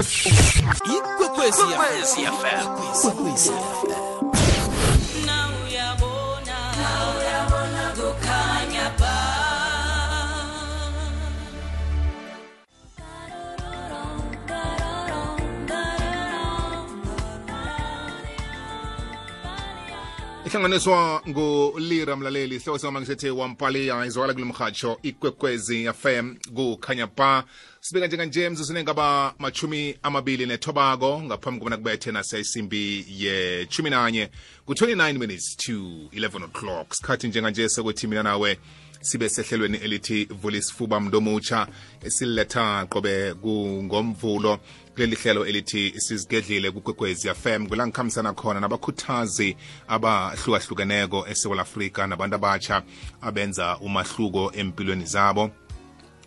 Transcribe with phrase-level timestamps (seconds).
[0.00, 2.22] ikwekwezi fm
[2.94, 4.09] Ikwekwezi FM.
[20.50, 27.44] Ihlanganiswa ngulira mlaleli sihloko sikama ngisethi wampaliya izwakala kulo mhatsho ikwekwezi fm kukhanya ba
[27.80, 34.30] sibeka njenganje mzuzune ngaba machumi amabili nethobako ngaphambi kobana kubethe naseyisimbi ye nanye
[34.66, 35.72] ku-29 minutes to
[36.12, 36.94] 11 o'clock.
[36.94, 38.58] Sikhathi njenganje sekuthi mina nawe
[39.00, 41.66] sibe sehlelweni elithi vulisifuba mndomutsha
[42.02, 44.58] esiletha qobe kungomvulo
[44.94, 49.56] kuleli hlelo elithi sizigedlile kukwekwezi fm kula ngikhambisana khona nabakhuthazi
[49.88, 52.82] abahlukahlukeneko esewula afrika nabantu abatsha
[53.22, 55.50] abenza umahluko empilweni zabo.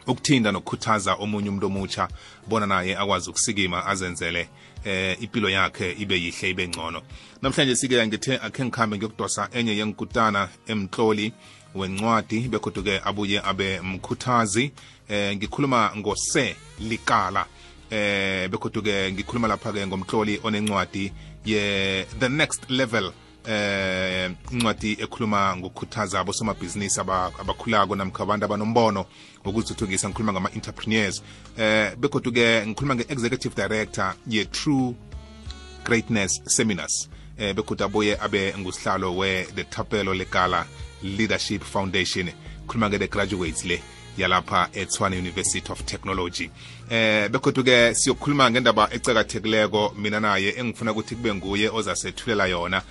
[0.08, 2.08] Ukuthinda nokukhuthaza omunye umuntu omutsha
[2.48, 4.50] bona naye akwazi ukusikima azenzele
[4.86, 7.02] eh impilo yakhe ibe yihle ibe ngcono.
[7.42, 11.34] Namhlanje sike ngithe akhe ngikhambe ngiyokudosa enye yengikutana emtloli
[11.76, 14.72] wencwadi begoduke abuye abe mkhuthazi.
[15.10, 17.46] Eh ngikhuluma ngose likala
[17.94, 21.12] eh begoduke ngikhuluma lapha-ke ngomtloli onencwadi
[21.46, 23.12] ye the next level.
[23.46, 29.06] Eh incwadi ekhuluma ngokukhuthaza abosomabhizinisi aba- abakhulako namkha abantu abanombono
[29.46, 30.10] wokuzithuthukisa.
[30.10, 31.22] Ngikhuluma ngama-entrepreneurs.
[31.58, 34.96] Eh begoduke ngikhuluma nge-executive director ye-true
[35.86, 37.10] greatness seminars.
[37.38, 40.66] Eh begodu abuye abe ngusihlalo we-the thapelo legala
[41.04, 42.30] leadership foundation.
[42.68, 43.80] Khuluma ke the graduates le
[44.18, 46.50] yalapha eTshwane University of Technology.
[46.94, 52.82] Eh begodu-ke siyokhuluma ngendaba ecakathekileko mina naye engifuna ukuthi kube nguye ozasethulela yona.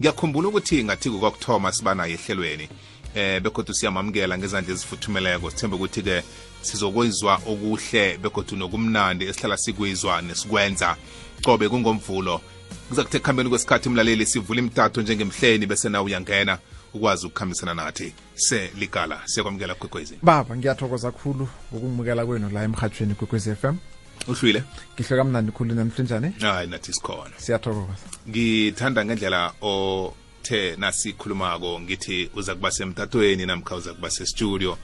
[0.00, 2.68] Ngiyakhumbula ukuthi ngathi kukokuthoma siba naye ehlelweni.
[3.14, 5.50] Eh begodu siyamamukela ngezandla ezifuthumeleko.
[5.50, 6.22] Sithembe ukuthi-ke
[6.62, 10.96] sizokwizwa okuhle begodu nokumnandi esihlala sikwizwa nesikwenza.
[11.42, 12.40] Qobe kungomvulo.
[12.88, 16.58] Kuza kuthe ekuhambeni kwesikhathi umlaleli sivula imtato njengemhleni bese nawe uyangena.
[16.94, 18.12] Ukwazi ukukhambisana nathi.
[18.34, 23.76] Seligala siyakwamukela kwekwezi baba ngiyathokoza kakhulu ngokungimukela kwenu la emhathweni kwekwezi FM
[24.28, 24.62] uhlwile?
[24.94, 27.30] Ngihle kamnandi khulu njani hayi nathi sikhona.
[27.36, 28.06] Siyathokoza.
[28.28, 34.78] Ngithanda ngendlela othe nasikhulumako ngithi uza kuba semtatweni namkha uza kuba sestudio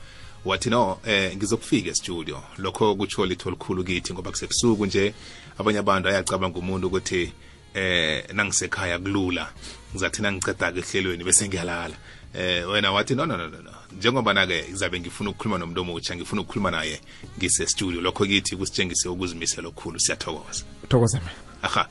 [0.44, 5.14] wathi no eh ngizokufika estudio lokho kutsho litho likhulu kithi ngoba kusebusuku nje.
[5.58, 7.32] Abanye abantu ayacabanga umuntu ukuthi
[7.74, 9.52] eh nangisekhaya kulula
[9.92, 11.96] ngizathi nangiceda-ke ehlelweni bese ngiyalala.
[12.34, 16.42] Eh wena wathi no no no no njengoba na-ke ngizabe ngifuna ukukhuluma nomuntu omutsha ngifuna
[16.42, 17.00] ukukhuluma naye
[17.38, 18.00] ngisestudio.
[18.00, 20.00] Lokho kithi kusitshengise ukuzimisela okukhulu.
[20.00, 20.64] Siyathokoza.
[20.88, 21.30] Thokoza mina
[21.62, 21.88] aha.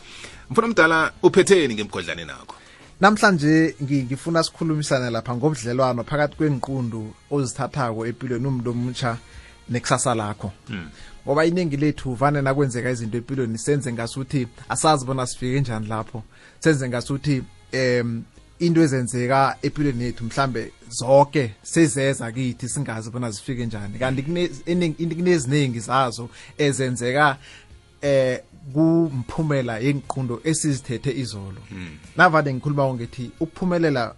[0.50, 2.56] Mfuna mdala uphetheni ngemgodlane nakho?
[3.02, 9.18] Namhlanje ngifuna sikhulumisane lapha ngobudlelwano phakathi kwenqundu ozithathako empilweni umuntu omutsha
[9.70, 10.52] nekusasa lakho.
[11.26, 16.24] Ngoba iningi lethu vane nakwenzeka izinto empilweni senze ngasuthi asazi bona sifike njani lapho.
[16.60, 18.24] Senze ngasuthi em
[18.60, 24.00] into ezenzeka empilweni yethu mhlambe zonke sezeza kithi singazi bona zifike njani.
[24.00, 24.24] Kanti
[25.16, 27.38] kuneziningi zazo ezenzeka
[28.02, 28.40] eh
[28.74, 31.62] kumphumela yenqiqundo esizithethe izolo.
[32.18, 34.16] Navade ngikhuluma ngithi ukuphumelela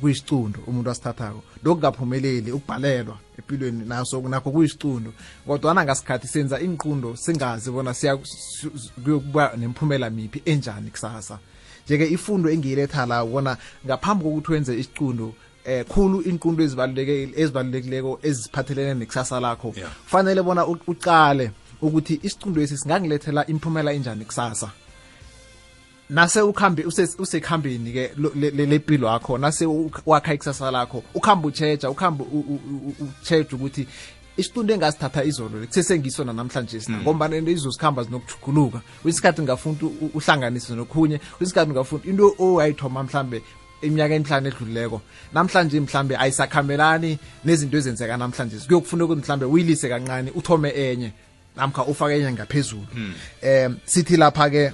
[0.00, 5.12] kuyisicundo umuntu asithathako lokungaphumeleli ukubhalelwa empilweni naso nakho kuyisicundo
[5.46, 7.94] kodwana ngasikhathi senza inqiqundo singazi bona
[9.04, 11.38] kuyokuba nemphumela miphi enjani kusasa.
[11.90, 13.56] Njeke ifundo engiyiletha la bona
[13.86, 15.34] ngaphambi kokuthi wenze isicundo
[15.64, 19.90] eh khulu inqundo ezibaluleke ezibalulekileko eziphathelene nekusasa lakho Yeah.
[20.06, 21.50] fanele bona uqale
[21.82, 24.70] ukuthi isicundo esi singangilethela imphumela enjani kusasa
[26.10, 29.66] nase ukhambe use- usekuhambeni ke le- le- lempilo yakho nase
[30.06, 32.24] wakha ikusasa lakho ukhambe ucheja ukhambe
[33.22, 33.86] ucheja ukuthi
[34.40, 39.76] isifundo engasithatha izolo kusesengiyisona namhlanje sina ngombana into izosikhamba zinokujuguluka kwesikhathi ngafuna
[40.14, 43.42] uhlanganise nokhunye kwesikhathi ngafuna into owayithoma mhlambe
[43.82, 45.00] iminyaka emihlanu edlulileko
[45.32, 48.56] namhlanje mhlambe ayisakhambelani nezinto ezenzeka namhlanje.
[48.66, 51.12] Kuyokufuna ukuthi mhlambe uyilise kancane uthome enye
[51.56, 52.86] namkha ufake enye ngaphezulu.
[53.42, 54.72] Um sithi lapha-ke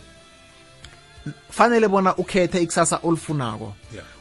[1.50, 4.15] fanele bona ukhethe ikusasa olufunako yeah.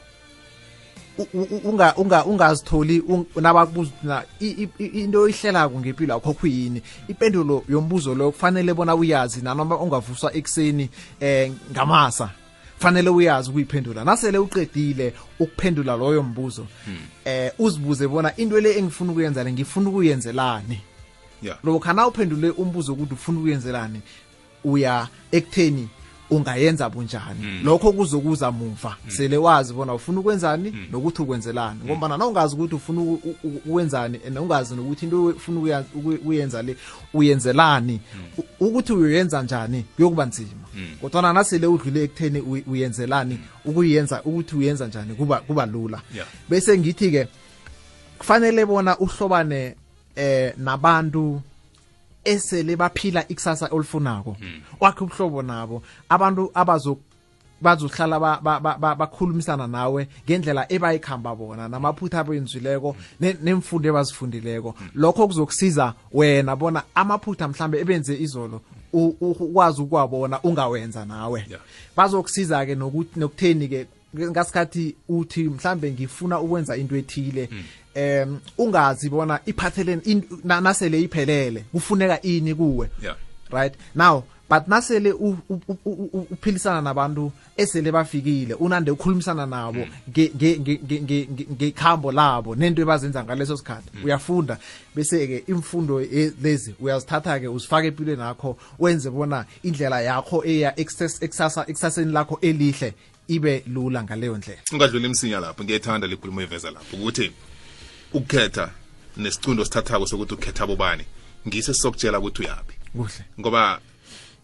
[1.64, 7.64] Unga unga ungazitholi ung- nabakubuza na i- i- i- into oyihlelako ngempilo yakho kuyini ipendulo
[7.68, 10.88] yombuzo lo kufanele bona uyazi nanoma ungavuswa ekuseni
[11.20, 12.30] eh ngamasa
[12.78, 14.04] fanele uyazi ukuyiphendula.
[14.04, 16.66] Nasele uqedile ukuphendula loyo mbuzo
[17.24, 20.80] eh uzibuze bona into le engifuna ukuyenza le ngifuna ukuyenzelani?
[21.42, 21.58] Yeah.
[21.64, 24.00] lokha na uphendule umbuzo ukuthi ufuna ukuyenzelani
[24.64, 25.88] uya ekutheni
[26.30, 27.60] ungayenza bunjani mm.
[27.64, 30.86] lokho kuzokuza muva sele wazi bona ufuna ukwenzani mm.
[30.92, 33.02] nokuthi ukwenzelani ngoba na ungazi ukuthi ufuna
[33.44, 36.76] ukwenzani and ungazi nokuthi into ufuna ukuyenza le
[37.14, 38.44] uyenzelani mm.
[38.60, 40.86] ukuthi uyenza njani kuyokuba nzima mm.
[41.00, 46.28] kodwa nasele udlule ekutheni uy- uyenzelani ukuyenza ukuthi uyenza njani kuba kuba lula Yeah.
[46.48, 47.28] bese ngithi ke
[48.18, 49.74] kufanele bona uhlobane
[50.16, 51.40] eh nabantu
[52.26, 54.36] esele baphila ikusasa olifunako.
[54.80, 55.82] Wakhe ubuhlobo nabo.
[56.08, 56.98] Abantu abazo
[57.60, 64.74] bazohlala ba- ba- ba- ba- bakhulumisana nawe ngendlela ebayikhamba bona namaphutha abenzileko ne- nemfundo ebazifundileko.
[64.94, 68.60] Lokho kuzokusiza wena bona amaphutha mhlambe ebenze izolo
[68.92, 71.46] ukwazi ukuwabona ungawenza nawe.
[71.96, 73.86] Bazokusiza ke nokutheni ke
[74.20, 77.48] ngasikhathi uthi mhlambe ngifuna ukwenza into ethile
[77.94, 82.90] em ungazi bona iphathelene nasele iphelele kufuneka ini kuwe.
[83.50, 83.74] Right?
[83.94, 85.12] Now but nasele
[86.30, 93.90] uphilisana nabantu esele bafikile unande ukhulumisana nabo nge- ngekhambo labo nento ebazenza ngaleso sikhathi.
[94.04, 94.58] Uyafunda.
[94.94, 102.38] Bese-ke imfundo e- lezi uyazithatha-ke uzifake empilweni yakho wenze bona indlela yakho eya ekusaseni lakho
[102.40, 102.94] elihle
[103.28, 104.62] ibe lula ngaleyo ndlela.
[104.72, 107.32] Ungadlula imsinya lapho ngiyayithanda likhuluma iveza lapho ukuthi
[108.12, 108.70] ukukhetha
[109.16, 111.04] nesicundo sithathako sokuthi ukhetha bobani
[111.46, 113.24] ngise sokutshela ukuthi uyaphi kuhle.
[113.40, 113.80] Ngoba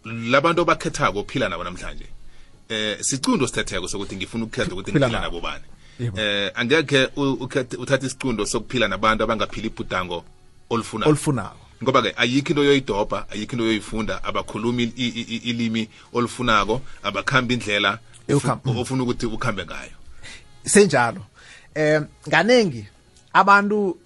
[0.05, 2.07] labantu abakhethako ophila nabo namhlanje
[2.69, 5.41] eh sicundo sithetheko sokuthi ngifuna ukukhetha ukuthi Phila ngiphila nabo.
[5.41, 5.65] bani
[6.17, 7.09] eh angekhe
[7.79, 10.25] uthathe isicundo sokuphila nabantu abangaphili ibhudango
[10.71, 17.99] olufuna olufunako ngoba ke ayikho into yoyidobha ayikho into yoyifunda abakhulumi ilimi olufunako abakhambi indlela
[18.29, 19.97] ofuna ukuthi ukhambe ngayo.
[20.65, 21.23] Senjalo.
[21.75, 22.87] Eh nganengi
[23.33, 23.99] abantu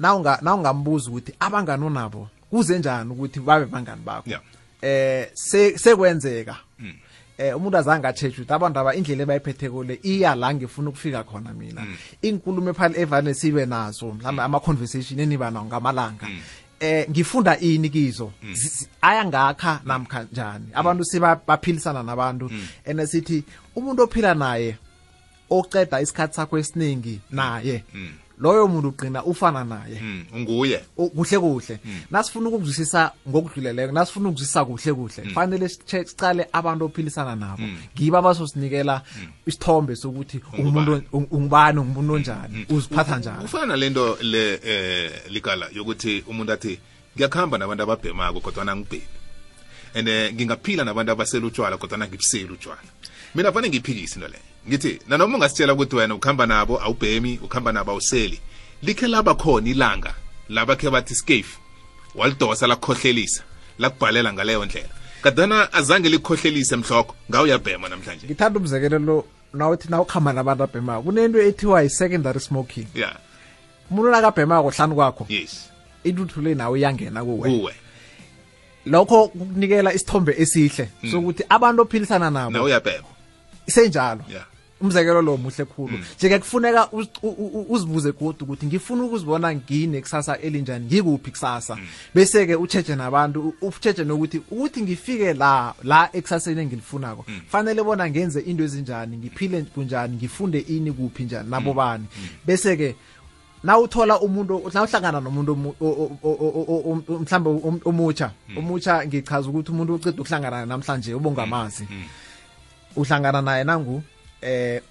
[0.00, 4.30] nawunga nawungambuza ukuthi abangani onabo kuze njani ukuthi babe bangani bakho?
[4.82, 5.30] Eh
[5.76, 6.56] sekwenzeka.
[7.38, 11.52] Eh umuntu azange acheche ukuthi abantu aba indlela ebayiphetheko le iya la ngifuna ukufika khona
[11.52, 11.86] mina.
[12.22, 16.26] Inkulumo ephali evane sibe nazo mhlawumbe ama conversation eniba nawo ngamalanga
[16.82, 20.66] eh ngifunda ini kizo Zi- zi- aya ngakha namkha njani.
[20.74, 22.50] Abantu sebaphilisana nabantu
[22.84, 23.44] ene sithi
[23.76, 24.76] umuntu ophila naye
[25.50, 27.84] oceda isikhathi sakho esiningi naye
[28.42, 30.00] loyo muntu ugcina ufana naye.
[30.02, 30.78] Mm, unguye.
[30.96, 31.78] Kuhle kuhle.
[32.10, 37.62] Nasifuna ukuzwisisa ngokudluleleko nasifuna ukuzwisisa kuhle kuhle kufanele siche- sicale abantu ophilisana nabo.
[37.96, 39.02] Ngibo abazosinikela
[39.46, 42.66] isithombe sokuthi umuntu ung- ungubani ungumuntu onjani?
[42.68, 43.44] uziphatha njani?
[43.44, 46.78] ufana nalento le eh ligala yokuthi umuntu athi
[47.16, 49.06] ngiyakhamba nabantu ababhemako kodwa ngibhemi.
[49.94, 52.80] And eh, ngingaphila nabantu abasela utshwala kodwa ngibuseli utshwala
[53.34, 57.90] mina fanele ngiyiphikise into leyo ngithi nanoma ungasitshela ukuthi wena ukuhamba nabo awubhemi ukuhamba nabo
[57.90, 58.40] awuseli
[58.82, 60.14] likhe laba khona ilanga
[60.48, 61.58] labakhe bathi scafe
[62.14, 63.42] walidosa lakukhohlelisa
[63.78, 64.88] lakubhalela ngaleyo ndlela.
[65.22, 68.26] Kadana azange likhohlelise mhloko ngawuyabhema namhlanje.
[68.26, 69.24] Ngithanda umzekelo lo
[69.54, 72.86] nawuthi nawukhamba nabantu abhemako kunento ethiwa yi-secondary smoking.
[72.94, 73.16] Yeah
[73.92, 75.70] umuntu nakabhemako hlanu kwakho yes.
[76.04, 77.74] intuthu le nawe iyangena kuwe.
[78.86, 83.08] Lokho kukunikela isithombe esihle sokuthi abantu ophilisana nabo uyabhema.
[83.66, 84.44] senjalo yeah
[84.82, 85.98] umzekelo lo muhle khulu.
[86.18, 86.88] Njeke kufuneka
[87.68, 91.78] uzibuze godu ukuthi ngifuna ukuzibona nginekusasa elinjani ngikuphi kusasa?
[92.14, 98.10] Bese ke ucheche nabantu u- ucheche nokuthi ukuthi ngifike la la ekusaseni engilifunako fanele bona
[98.10, 102.04] ngenze into ezinjani ngiphile kunjani ngifunde ini kuphi njani nabo bani?
[102.46, 102.94] Bese ke
[103.64, 105.54] nawuthola umuntu nawuhlangana nomuntu
[107.20, 111.86] mhlambe om- omutsha omutsha ngichaza ukuthi umuntu uceda ukuhlangana namhlanje ubongamazi.
[112.96, 114.02] Uhlangana naye nangu
[114.42, 114.82] eh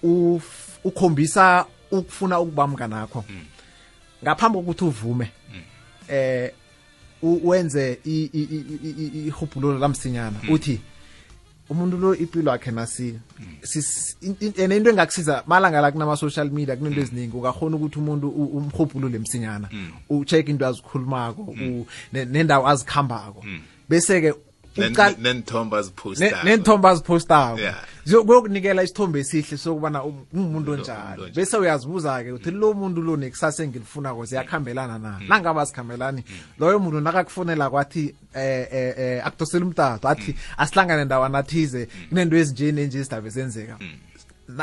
[0.84, 3.24] ukhombisa ukufuna ukuba mnganakho.
[4.24, 5.30] Ngaphambi kokuthi uvume
[6.08, 6.50] eh
[7.22, 10.36] u- wenze i- i- i- i- i- ihubhululo lamsinyana.
[10.50, 10.80] Uthi
[11.70, 13.18] umuntu lo impilo yakhe nasi
[14.56, 17.36] ene into engakusiza malanga la kunama social media kunento eziningi.
[17.36, 19.68] Ungakhona ukuthi umuntu umhubhulule msinyana.
[20.10, 21.54] Ucheck into azikhulumako
[22.12, 23.44] nendawo azikhambako.
[23.88, 24.51] Bese ke uqala-
[26.42, 27.58] nenthomba Ne- azipostako
[28.26, 34.24] kuyokunikela isithombe esihle sokubana um- ungumuntu onjani bese uyazibuza-ke uthi lo muntu lo nekusasa engilifunako
[34.24, 35.20] ziyakuhambelana na?
[35.28, 36.24] Nangabe azikhambelani
[36.58, 42.72] loyo muntu nakakufunela kwathi eh eh eh akudosela umtato athi asihlangane ndawana athize kunento ezinje
[42.72, 43.78] nenje izidaba ezenzeka.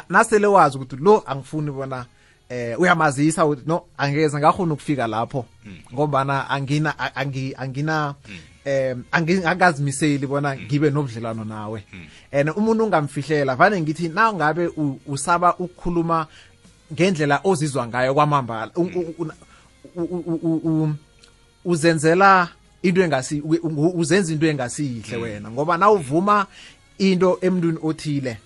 [0.09, 2.05] Nasele wazi ukuthi lo angifuni bona
[2.49, 5.45] eh uyamazisa no angeze ngakhona ukufika lapho.
[5.93, 6.93] Ngombana angina
[7.55, 8.15] angina
[8.65, 11.83] em angi- angazimiseli bona ngibe nobudlelwano nawe.
[12.31, 14.69] And umuntu ungamfihlela vane ngithi na ngabe
[15.07, 16.27] usaba ukukhuluma
[16.93, 18.71] ngendlela ozizwa ngayo kwamambala
[21.65, 22.49] uzenzela
[22.81, 23.41] into engasi
[23.95, 26.47] uzenza into engasiyihle wena ngoba na uvuma
[26.97, 28.37] into emntwini othile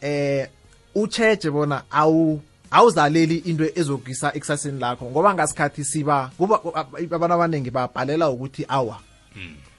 [0.00, 0.48] eh
[0.94, 6.60] ucheje bona awu awuzaleli into ezokisa ekusaseni lakho ngoba ngasikhathi siba kuba
[7.10, 9.00] abantu abaningi babhalela ukuthi awa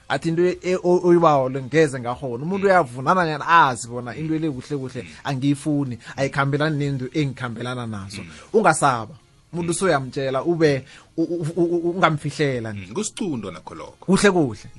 [0.10, 4.78] athi into e- o- oyibawo ngeze ngahona umuntu uyavunana nanyana azi bona into le kuhle
[4.78, 8.22] kuhle angiyifuni ayikhambelani nento engikhambelana nazo.
[8.54, 9.14] Ungasaba
[9.54, 10.86] umuntu soyamtshela ube
[11.18, 12.74] ungamfihlela.
[12.94, 14.06] Kusicundo nakho lokho.
[14.06, 14.70] Kuhle kuhle.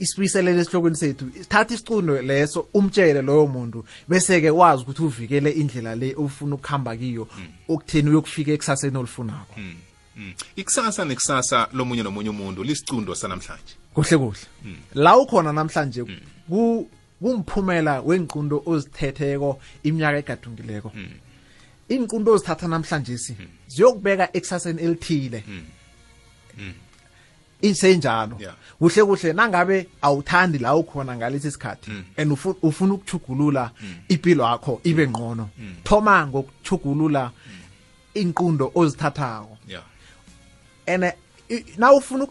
[0.00, 6.14] Isibuyiselele esihlokweni sethu thatha isicundo leso umtshele loyo muntu bese-ke wazi ukuthi uvikele indlela le
[6.16, 7.26] ofuna ukuhamba kiyo
[7.68, 9.74] okutheni uyokufika ekusaseni olufunakho Mm.
[10.56, 13.74] Ikusasa nekusasa lomunye nomunye umuntu lisicundo sanamhlanje.
[13.94, 14.46] Kuhle kuhle.
[14.94, 16.04] La ukhona namhlanje
[16.48, 16.88] ku
[17.22, 20.92] kumphumela wenqundo ozithetheko iminyaka egadungileko.
[21.88, 23.36] Inqundo ozithatha namhlanje si
[23.68, 25.44] ziyokubeka ekusaseni elithile.
[27.62, 28.38] Isenjalo
[28.78, 29.32] kuhle kuhle.
[29.32, 33.70] Nangabe awuthandi la ukhona ngalesi sikhathi and ufu- ufuna ukuchugulula
[34.08, 35.48] impilo yakho ibe ngqono
[35.84, 37.30] thoma ngokuchugulula
[38.14, 39.58] inqundo ozithathako.
[40.90, 41.12] Yeah and
[41.78, 42.26] na ufuna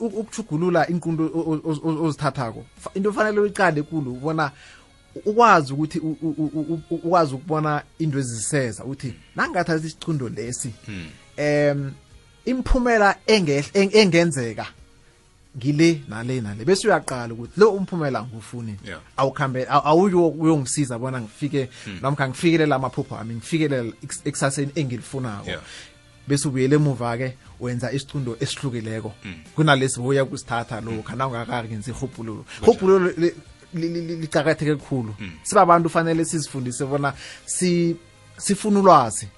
[0.00, 2.64] ukuchugulula inqundo o- o- o- ozithathako.
[2.94, 4.50] Into efanele uyiqale kulu ubona
[5.24, 5.98] ukwazi ukuthi
[6.90, 10.70] ukwazi ukubona into eziseza uthi nangathatha isicundo lesi
[11.36, 11.92] em
[12.44, 14.66] imphumela engeh- eng- engenzeka
[15.56, 16.64] ngile nale nale.
[16.64, 18.76] Bese uyaqala ukuthi lo umphumela ngufuni
[19.16, 21.68] awukhambe aw- awuyo uyongisiza bona ngifike
[22.02, 25.50] noma ngifikelele amaphupho ami ngifikelele eks- ekusaseni engilifunako.
[26.28, 29.12] Bese ubuyele emuva ke wenza isicundo esihlukileko.
[29.54, 32.44] Kunalesi boya kusithatha lokha nawungakakenzi ihubhululo
[33.74, 37.12] li- licakatheke kakhulu sibabantu fanele sizifundise bona
[38.36, 39.28] sifuna ulwazi.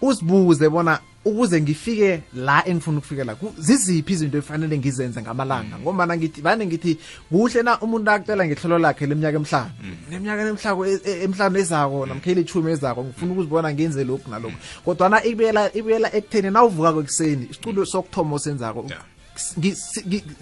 [0.00, 5.78] Uzibuze bona ukuze ngifike la engifuna ukufikela ku- ziziphi izinto efanele ngizenze ngamalanga?
[5.78, 6.98] Ngombana ngithi vane ngithi
[7.30, 9.70] kuhle na umuntu akutela ngehlelo lakhe leminyaka emihlanu?
[10.10, 14.56] Leminyaka emihlanu e- e- emihlanu ezako namkha elithumi ezako ngifuna ukuzibona ngenze lokhu nalokhu.
[14.84, 18.82] Kodwana ibuyela ibuyela ekutheni nawuvukako ekuseni isicundo sokuthoma osenzako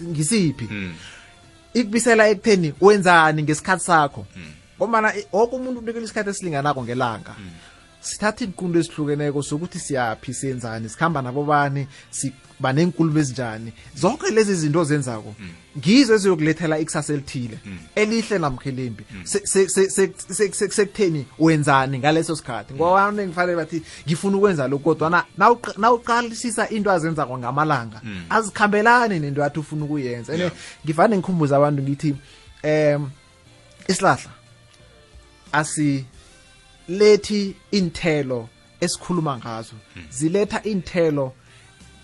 [0.09, 0.67] ngisiphi?
[1.73, 4.25] Ikubisela ekutheni wenzani ngesikhathi sakho?
[4.77, 7.35] Ngombana i- woke umuntu unikela isikhathi esilinganako ngelanga.
[8.01, 13.73] Sithatha iinqundo ezihlukeneko sokuthi siyaphi siyenzani sikhamba nabobani siba neenkulumo ezinjani.
[13.95, 15.35] Zonke lezi zinto zenzako
[15.77, 17.57] ngizo eziyokulethela ikusasa elithile
[17.95, 19.03] elihle namkha elimbi.
[19.23, 19.69] Se-
[20.69, 22.73] sekutheni wenzani ngaleso sikhathi?
[22.73, 29.41] Ngoba abantu ngifanele bathi ngifuna ukwenza lokhu kodwana nawuq- nawuqalisisa into azenzako ngamalanga azikhambelani nento
[29.41, 30.33] yathi ufuna ukuyenza.
[30.33, 30.53] Ene Yeah.
[30.85, 32.15] ngivane ngikhumbuza abantu ngithi
[32.63, 33.09] em
[33.87, 34.29] isihlahla
[36.89, 38.49] asilethi inthelo
[38.81, 39.73] esikhuluma ngazo.
[40.09, 41.33] Ziletha inthelo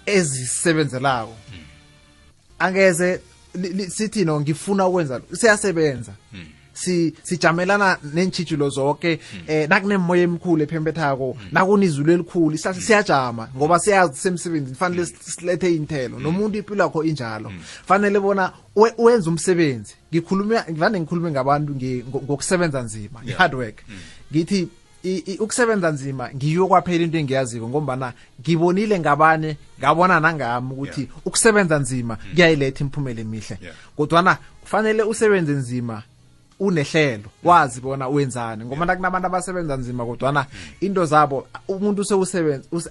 [0.06, 1.36] ezisebenzelako.
[2.60, 3.22] Angeze
[3.56, 6.14] li- li- sithi no ngifuna ukwenza lo- siyasebenza.
[6.74, 14.76] Si sijamelana neentshijilo zonke eh nakunemoya emikhulu ephembethako nakunizulu elikhulu isihlahla siyajama ngoba siyazi semsebenzini
[14.76, 16.20] fanele silethe inthelo.
[16.20, 17.52] Nomuntu impilo yakho injalo
[17.88, 19.94] fanele bona we- wenze umsebenzi.
[20.14, 21.74] Ngikhuluma ngivane ngikhulume ngabantu
[22.10, 23.82] ngokusebenza nzima i-hard work.
[24.32, 24.68] Ngithi
[25.40, 32.80] ukusebenza nzima ngiyo kwaphela into engiyaziko ngombana ngibonile ngabane ngabona nangami ukuthi ukusebenza nzima kuyayiletha
[32.82, 33.58] imiphumela emihle.
[33.62, 33.76] Yeah.
[33.96, 36.04] kodwana kufanele usebenze nzima
[36.60, 38.66] unehlelo wazi bona wenzani.
[38.66, 40.46] Ngoba nakunabantu abasebenza nzima kodwana
[40.82, 42.90] into zabo umuntu sewusebenza us-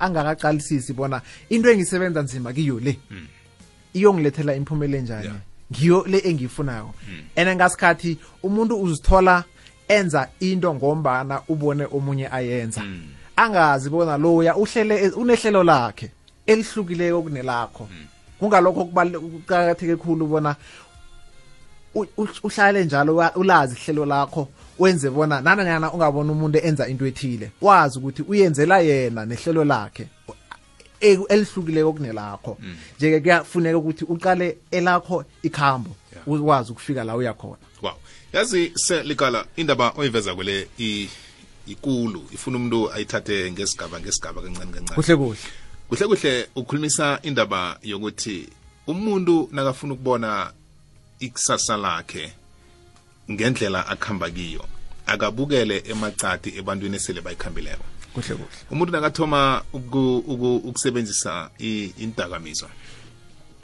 [0.00, 2.98] angakaqalisisi bona into engisebenza nzima kiyo le
[3.94, 5.24] iyongilethela imphumela enjani?
[5.24, 5.36] Yeah.
[5.72, 6.94] ngiyo le engiyifunako.
[7.36, 9.44] And ngasikhathi umuntu uzithola
[9.88, 12.82] enza into ngombana ubone omunye ayenza.
[13.36, 16.10] Angazi bona loya uhlele unehlelo lakhe
[16.46, 17.88] elihlukileko kunelakho.
[18.40, 20.56] Kungalokho kubale- kuqakatheke khulu bona
[22.42, 28.22] uhlale njalo ulazi ihlelo lakho wenze bona nananyana ungabona umuntu enza into ethile wazi ukuthi
[28.22, 30.08] uyenzela yena nehlelo lakhe
[31.00, 32.58] elihlukileko kunelakho.
[32.96, 35.90] Nje-ke kuyafuneka ukuthi uqale elakho ikhambo
[36.26, 37.67] ukwazi ukufika la uyakhona wow
[38.32, 40.68] yazi selikala indaba oyiveza kwele
[41.66, 44.94] ikulu ifuna umuntu ayithathe ngesigaba ngesigaba kancane kancane.
[44.94, 45.38] Kuhle kuhle.
[45.88, 48.48] Kuhle kuhle ukhulumisa indaba yokuthi
[48.86, 50.52] umuntu nakafuna ukubona
[51.20, 52.32] ikusasa lakhe
[53.30, 54.64] ngendlela akhamba kiyo
[55.06, 57.84] akabukele emacadi ebantwini esele bayikhambileko.
[58.14, 58.48] Kuhle kuhle.
[58.70, 61.50] Umuntu nakathoma uku- uku- ukusebenzisa
[61.98, 62.70] indakamizwa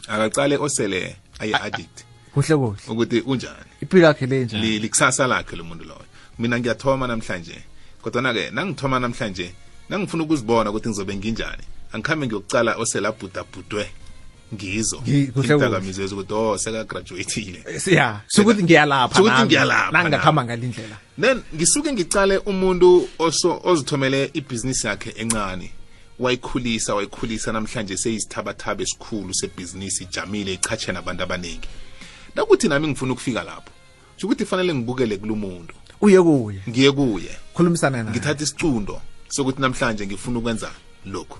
[0.09, 2.05] akacale osele ayi-addict
[2.35, 2.79] kuhle kuhle.
[2.89, 3.65] Ukuthi unjani?
[3.85, 6.05] Impilo yakhe le njani li- likusasa lakhe lo muntu loyo.
[6.39, 7.57] Mina ngiyathoma namhlanje.
[8.03, 9.53] Kodwana-ke nangithoma namhlanje
[9.89, 13.87] nangifuna ukuzibona ukuthi ngizobe nginjani angikhambe ngiyokucala oselabhudabhudwe
[14.55, 14.97] ngizo.
[15.07, 20.97] Ngi- ukuthi oh seka sekagraduatile ya sukuthi ngiyalapha Sukuthi nami, ngiyalapha nangingakhamba ngalindlela.
[21.21, 25.71] Then ngisuke ngicale umuntu oso ozithomele ibhizinisi yakhe encane.
[26.19, 31.69] Wayikhulisa wayikhulisa namhlanje seyisithabathaba esikhulu sebhizinisi ijamile ichatshe nabantu abaningi
[32.37, 33.71] nakuthi nami ngifuna ukufika lapho
[34.23, 36.61] ukuthi fanele ngibukele kulo muntu uye kuye.
[36.69, 37.31] Ngiye kuye.
[37.55, 38.11] Khulumisana naye.
[38.11, 40.71] Ngithatha isicundo sokuthi namhlanje ngifuna ukwenza
[41.07, 41.39] lokhu.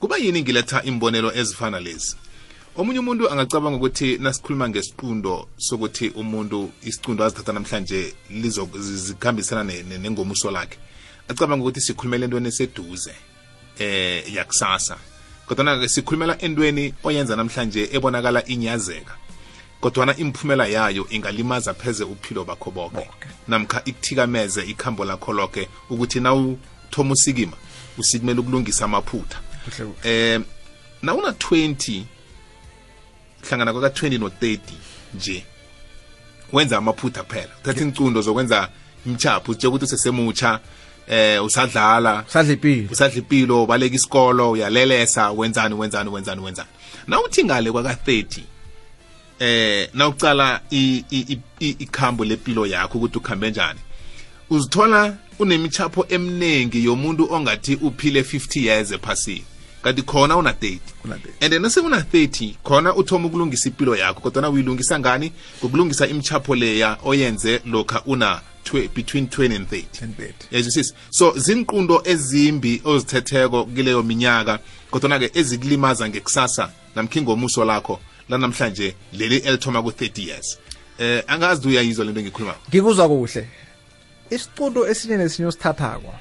[0.00, 2.16] Kuba yini ngiletha imbonelo ezifana lezi?
[2.76, 9.98] Omunye umuntu angacabanga ukuthi nasikhuluma ngesiqundo sokuthi umuntu isicundo azithatha namhlanje lizo- zikhambisana ne- ne-
[9.98, 10.78] nengomuso lakhe.
[11.28, 13.14] Acabanga ukuthi sikhulumela entweni eseduze
[13.78, 14.96] eh yakusasa.
[15.46, 19.14] Kodwa ke sikhulumela entweni oyenza namhlanje ebonakala inyazeka
[19.80, 23.08] kodwana imphumela yayo ingalimaza pheze uphilo bakho bonke
[23.48, 27.56] namkha ikuthikameze ikhambo lakho lonke ukuthi nawuthoma usikima
[27.98, 29.38] usikimela ukulungisa amaphutha.
[30.04, 30.40] Eh
[31.02, 32.02] nawuna 20
[33.48, 34.58] hlangana kwaka 20 no 30
[35.14, 35.44] nje
[36.52, 37.50] wenza amaphutha phela.
[37.62, 38.68] Uthatha incundo zokwenza
[39.06, 40.60] imchapho utshela ukuthi usesemutsha
[41.08, 46.68] eh usadlala sadla impilo usadla impilo ubaleka isikolo uyalelesa wenzani wenzani wenzani wenzani.
[47.06, 48.40] Na uthi ngale kwaka 30
[49.38, 53.80] eh na ucala i- i- i- ikhambo lempilo yakho ukuthi ukhambe njani.
[54.50, 59.44] Uzithola unemichapho eminingi yomuntu ongathi uphile 50 years ephasini.
[59.82, 61.44] Kanti khona una 30 Una 30.
[61.44, 65.32] and nase una 30 khona uthoma ukulungisa impilo yakho kodwa uyilungisa ngani?
[65.60, 68.40] Ngokulungisa imichapho leya oyenze lokha una
[68.94, 74.58] between 20 and 30 yes 30 yazwisisa so zinqundo ezimbi ozithetheko kileyo minyaka
[74.90, 80.58] kodwa ke ezikulimaza ngekusasa namkhingomuso lakho lanamhlanje leli elithoma ku-30 years.
[80.98, 83.48] Eh angazi uyayizwa lento engikhulumako ngikuzwa kuhle.
[84.30, 86.14] Isicundo esinye nesinye osithathako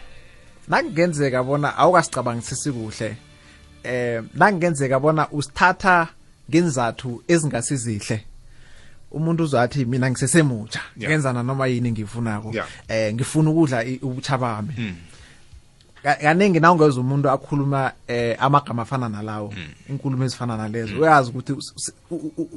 [0.67, 3.17] nakungenzeka bona awukasicabangisisi kuhle
[3.83, 6.07] eh nakungenzeka bona usithatha
[6.50, 8.24] ngenzathu ezingasizihle
[9.12, 11.12] umuntu uzathi mina ngisesemutsha Yeah.
[11.12, 12.67] ngenzana noma yini ngifunako Yeah.
[12.88, 14.74] eh ngifuna ukudla ubutsha bami.
[14.74, 14.81] Ka-
[16.13, 19.53] kaningi nawungeza umuntu akhuluma eh amagama afana nalawo
[19.89, 21.00] inkulumo ezifana nalezo.
[21.00, 21.53] Uyazi ukuthi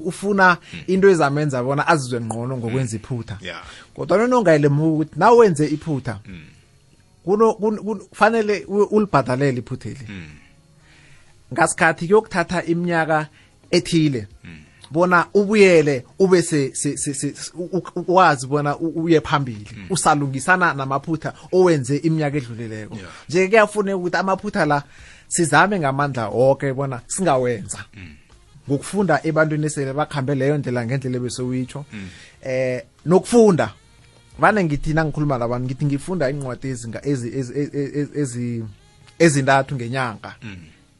[0.05, 3.39] ufuna into ezamenza bona azizwe ngqono ngokwenza iphutha.
[3.95, 6.19] Kodwa nonongayelemuka ukuthi na wenze iphutha
[8.11, 10.07] kufanele ulibhadalele iphutheli
[11.53, 13.27] ngasikhathi kuyokuthatha iminyaka
[13.71, 14.27] ethile
[14.91, 16.43] bona ubuyele ube
[18.09, 19.67] wazi bona uye phambili.
[19.91, 22.99] Usalungisana namaphutha owenze iminyaka edlulileko
[23.29, 24.83] nje kuyafuneka ukuthi amaphutha la
[25.29, 27.85] sizame ngamandla wonke bona singawenza.
[28.69, 31.85] Ngokufunda ebantwini esele bakhambe leyo ndlela ngendlela ebesewitsho
[32.43, 33.73] eh nokufunda.
[34.39, 38.65] Vane ngithi nangikhuluma labantu ngithi ngifunda incwadi ezinga ezi ezi ezi- ezi
[39.19, 40.35] ezintathu ngenyanga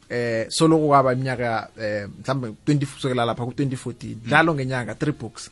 [0.09, 5.51] eh soloku kwaba iminyaka eh mhlambe 20 kusukela lapha ku 2014 njalo ngenyanga 3 books.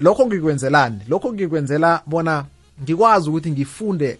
[0.00, 1.00] Lokho ngikwenzelani?
[1.08, 2.44] Lokho ngikwenzela bona
[2.82, 4.18] ngikwazi ukuthi ngifunde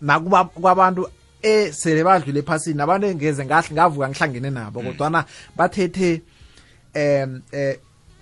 [0.00, 1.08] nakuba kwabantu
[1.42, 5.24] esele badlule ephasini abantu engeze ngahle ngavuka ngihlangene nabo kodwana
[5.56, 6.22] bathethe
[6.94, 7.78] em eh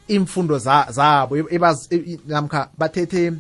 [0.09, 1.37] imfundo za- zabo
[2.27, 3.33] namkha bathethe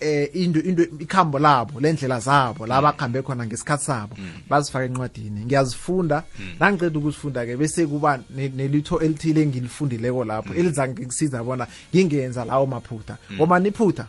[0.00, 4.16] eh into into ikhambo labo lendlela zabo la bakhambe khona ngesikhathi sabo
[4.48, 5.44] bazifaka encwadini.
[5.44, 6.22] Ngiyazifunda.
[6.60, 13.16] Nangiceda ukuzifunda ke bese kuba nelitho elithile engilifundileko lapho elizange ngisiza bona ngingenza lawo maphutha.
[13.32, 14.06] Ngoba niphutha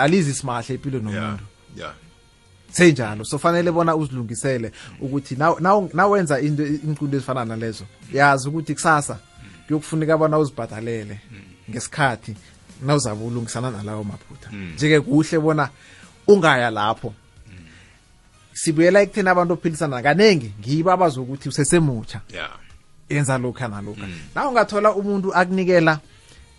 [0.00, 1.44] alizi simahle impilo nomuntu.
[2.72, 3.24] senjalo.
[3.24, 7.84] So fanele bona uzilungisele ukuthi naw- naw- nawenza into inqundo ezifana nalezo.
[8.12, 9.18] Yazi ukuthi kusasa
[9.66, 11.20] kuyokufuneka bona uzibhadalele
[11.70, 12.36] ngesikhathi
[12.82, 14.50] nawuzabe ulungisana nalawo maphutha.
[14.50, 15.68] Nje-ke kuhle bona
[16.26, 17.14] ungaya lapho.
[18.52, 22.20] Sibuyela ekutheni abantu ophilisana kanengi ngibo abazokuthi usesemutsha.
[23.08, 26.00] Yenza lokha nalokha na ungathola umuntu akunikela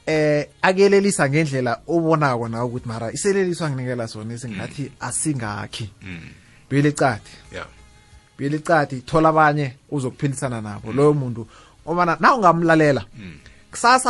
[0.06, 5.90] eh akuyelelisa ngendlela obonako nawe ukuthi mara iseleliso anginikela sona esingathi asingakhi.
[6.70, 6.94] Buyele
[7.52, 7.68] yeah
[8.38, 10.94] buyele ecadi thola abanye uzokuphilisana nabo.
[10.94, 11.48] Loyo muntu
[11.86, 13.47] obana na ungamlalela kusasa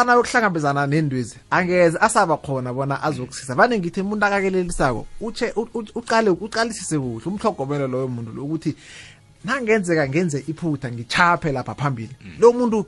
[0.05, 1.35] nawe kuhlangabezana nendwezi.
[1.49, 3.55] Angeze asaba khona bona azokusiza.
[3.55, 5.53] Vane ngithi umuntu akakelelisako utshe
[5.95, 8.75] uqale uqalisise kuhle umhlogomelo loyo muntu lo ukuthi
[9.45, 12.15] nangenzeka ngenze iphutha ngichaphe lapha phambili.
[12.39, 12.85] Lo muntu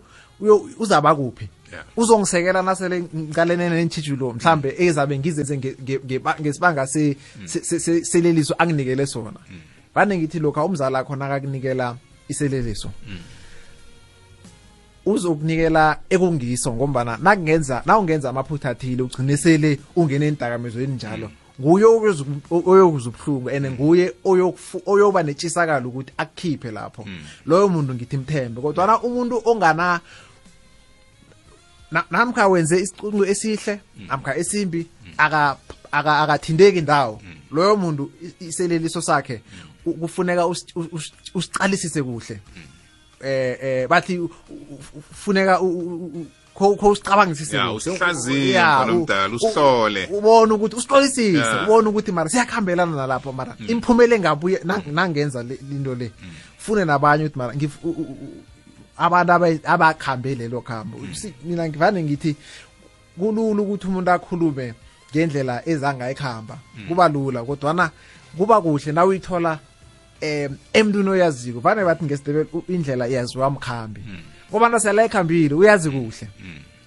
[0.79, 1.49] uzaba kuphi?
[1.97, 5.57] Uzongisekela nasele ngiqalene nentshijilo mhlambe ezabe ngizenze
[6.41, 7.15] ngesibanga se-
[8.03, 9.39] seleliso anginikele sona.
[9.95, 11.95] Vane ngithi lokha umzali akho nakakunikela
[12.27, 12.89] iseleliso
[15.05, 21.31] uzokunikela ekungiso ngombana nakungenza nawungenza amaphutha athile ugcine sele ungene entakamezweni njalo
[21.61, 24.13] nguye oyokuzwa ubuhlungu and nguye
[24.85, 27.05] oyoba netshisakalo ukuthi akukhiphe lapho.
[27.45, 29.99] Loyo muntu ngithi mthembe kodwana umuntu ongana
[31.91, 35.57] na- namkha wenze isicuncu esihle namkha esimbi aka-
[35.91, 37.21] akathindeki ndawo.
[37.51, 39.41] Loyo muntu iseleliso sakhe
[39.99, 40.47] kufuneka
[41.33, 42.39] usicalisise kuhle.
[43.21, 44.55] Eh eh bathi u- u-
[44.95, 47.75] u- kufuneka u- u- u- kho usicabangisise Ya, kuhle.
[47.77, 50.07] usihlaziye, Ya, mfana u- omdala, u- usihlole.
[50.11, 55.39] ubone ukuthi usihlolisise ubone ukuthi mara siyakuhambelana nalapho mara imphumela engabuye nang- nangenza
[55.71, 56.11] into le.
[56.57, 57.53] Fune nabanye ukuthi mara
[58.97, 62.35] abantu abakhambe lelo khambo Si- mina ngivane ngithi
[63.17, 64.73] kulula ukuthi umuntu akhulume
[65.11, 66.57] ngendlela ezangayikhamba.
[66.87, 67.91] Kuba lula kodwana
[68.37, 69.59] kuba kuhle na uyithola
[70.21, 74.01] em emntwini oyaziko vane bathi ngesidebele indlela iyaziwa mkhambi.
[74.49, 76.27] Ngoba nasela ekhambile uyazi kuhle.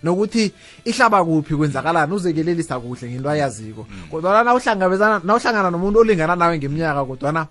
[0.02, 0.52] Nokuthi
[0.84, 3.86] ihlaba kuphi kwenzakalani uzekelelisa kuhle ngento ayaziko.
[4.10, 7.46] Kodwana nawuhlangabezana nawuhlangana nomuntu olingana nawe ngeminyaka kodwana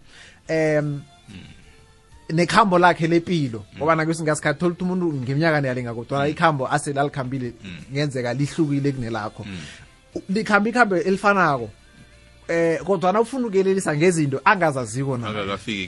[0.47, 1.01] em
[2.29, 7.53] nekhambo lakhe lepilo ngoba nakwesinye ngasikhathi thola ukuthi umuntu ngeminyaka niyalinga kodwana ikhambo asele alikhambile
[7.91, 9.45] ngenzeka lihlukile kunelakho.
[10.29, 11.69] Likhamba ikhambo elifanako.
[12.51, 15.17] Eh kodwana ufuna ukelelisa ngezinto angazaziko.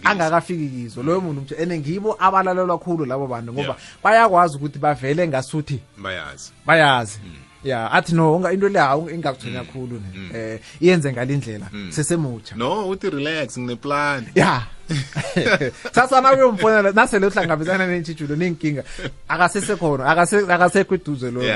[0.09, 1.03] Angakafiki kizo.
[1.03, 5.79] loyo muntu mthe ene ngibo abalalelwa khulu labo bantu ngoba bayakwazi ukuthi bavele ngasuthi.
[5.97, 6.51] Bayazi.
[6.65, 7.19] Bayazi.
[7.63, 10.39] Ya athi no into le hawu ingakuthonya khulu ne.
[10.39, 12.55] Eh iyenze ngalindlela sesemutsha.
[12.55, 14.25] No uthi relax ngineplan.
[14.35, 14.63] Ya.
[15.95, 18.83] Sasa na uyomfonela nasele uhlangabezana nentshitshulo nenkinga
[19.27, 21.47] akasesekhona akase- akasekho eduze loyo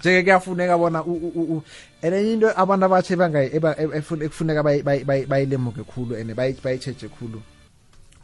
[0.00, 1.62] njeke kuyafuneka bona u- u- u- u-
[2.02, 3.50] enye into abantu abatshe bangayi-
[3.98, 7.42] efun- ekufuneka bayi- bayi- bayi- bayilemuke khulu and bayi- bayitsheje khulu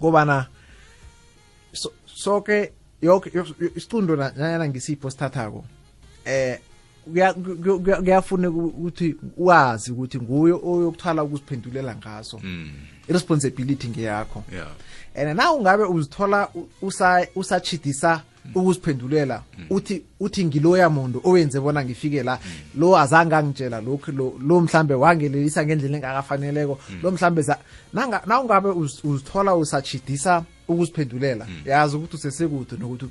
[0.00, 0.46] kobana
[1.72, 5.64] so- soke yoke yo- isicundo na- nanyana ngisipho sithathako
[6.24, 6.58] eh
[7.12, 12.40] kuya- kuya- kuya- kuyafuneka ukuthi wazi ukuthi nguye oyokuthwala ukuziphendulela ngaso.
[13.08, 14.44] I-responsibility ngeyakho.
[14.52, 14.66] Ya
[15.16, 18.22] and na ungabe uzithola u- usa- usachidisa
[18.54, 19.42] ukuziphendulela.
[19.70, 22.38] Uthi uthi ngiloya muntu owenze bona ngifike la.
[22.76, 26.78] Lo azange angitshela lokhu lo mhlambe wangelelisa ngendlela engakafaneleko.
[27.02, 27.44] Lo mhlambe
[27.92, 33.06] na ungabe uz- uzithola usachidisa ukuziphendulela yazi ukuthi usesekude nokuthi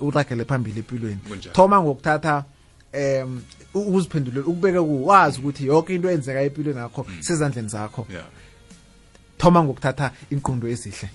[0.00, 1.18] uragele phambili empilweni
[1.52, 2.44] thoma ngokuthatha
[2.92, 3.40] em
[3.74, 8.06] ukuziphendulela ukubeka ku wazi ukuthi yonke into eyenzeka empilweni yakho sezandleni zakho.
[9.38, 11.10] Thoma ngokuthatha inqundo ezihle.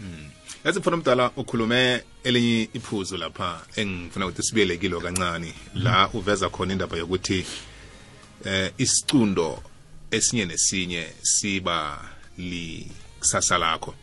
[0.65, 5.53] Yazi mfana omdala ukhulume elinye iphuzu lapha engifuna ukuthi sibuyele kilo kancane.
[5.73, 7.45] La uveza khona indaba yokuthi
[8.45, 9.63] eh isicundo
[10.11, 11.99] esinye nesinye siba
[12.37, 13.93] likusasa lakho.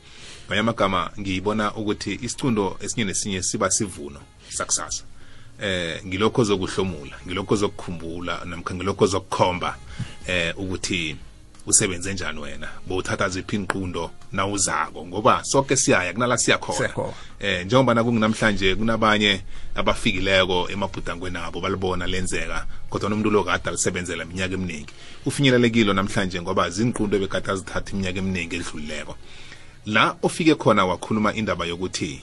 [0.46, 5.04] Ngaya amagama ngiyibona ukuthi isicundo esinye nesinye siba sivuno sakusasa.
[5.60, 9.78] Eh ngilokho zokuhlomula ngilokho zokukhumbula namkha ngilokho zokukhomba
[10.26, 11.16] eh ukuthi
[11.68, 12.68] usebenze njani wena?
[12.86, 15.06] Bowuthatha ziphi inqundo nawuzako?
[15.06, 16.78] Ngoba sonke siyaya kunala siyakhona.
[16.78, 17.12] Siyakhona.
[17.40, 19.40] eh njengoba nakunginamhlanje kunabanye
[19.74, 24.92] abafikileko emabhudangweni abo balibona lenzeka kodwa nomuntu lo kade alisebenzela iminyaka eminingi.
[25.26, 29.16] Ufinyelelekile namhlanje ngoba zinqundo ebekade azithatha iminyaka eminingi edlulileko
[29.86, 32.20] la ofike khona wakhuluma indaba yokuthi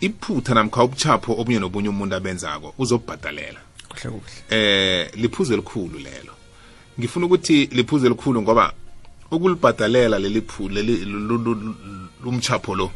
[0.00, 4.42] iphutha namkha ubuchapho obunye nobunye umuntu abenzako uzobhadalela kuhle kuhle.
[4.50, 6.37] Eh liphuzu elikhulu lelo.
[7.00, 8.72] Ngifuna ukuthi liphuzu elikhulu ngoba
[9.30, 11.74] ukulibhadalela leli leli lu- lu- lu-
[12.24, 12.90] lumchapho lo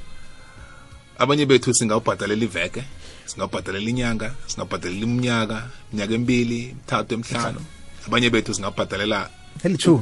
[1.18, 2.82] abanye bethu singawubhadalela iveke
[3.26, 7.60] singawubhadalela inyanga singawubhadalela iminyaka iminyaka emibili mithathu emihlanu.
[8.06, 9.30] Abanye bethu singawubhadalela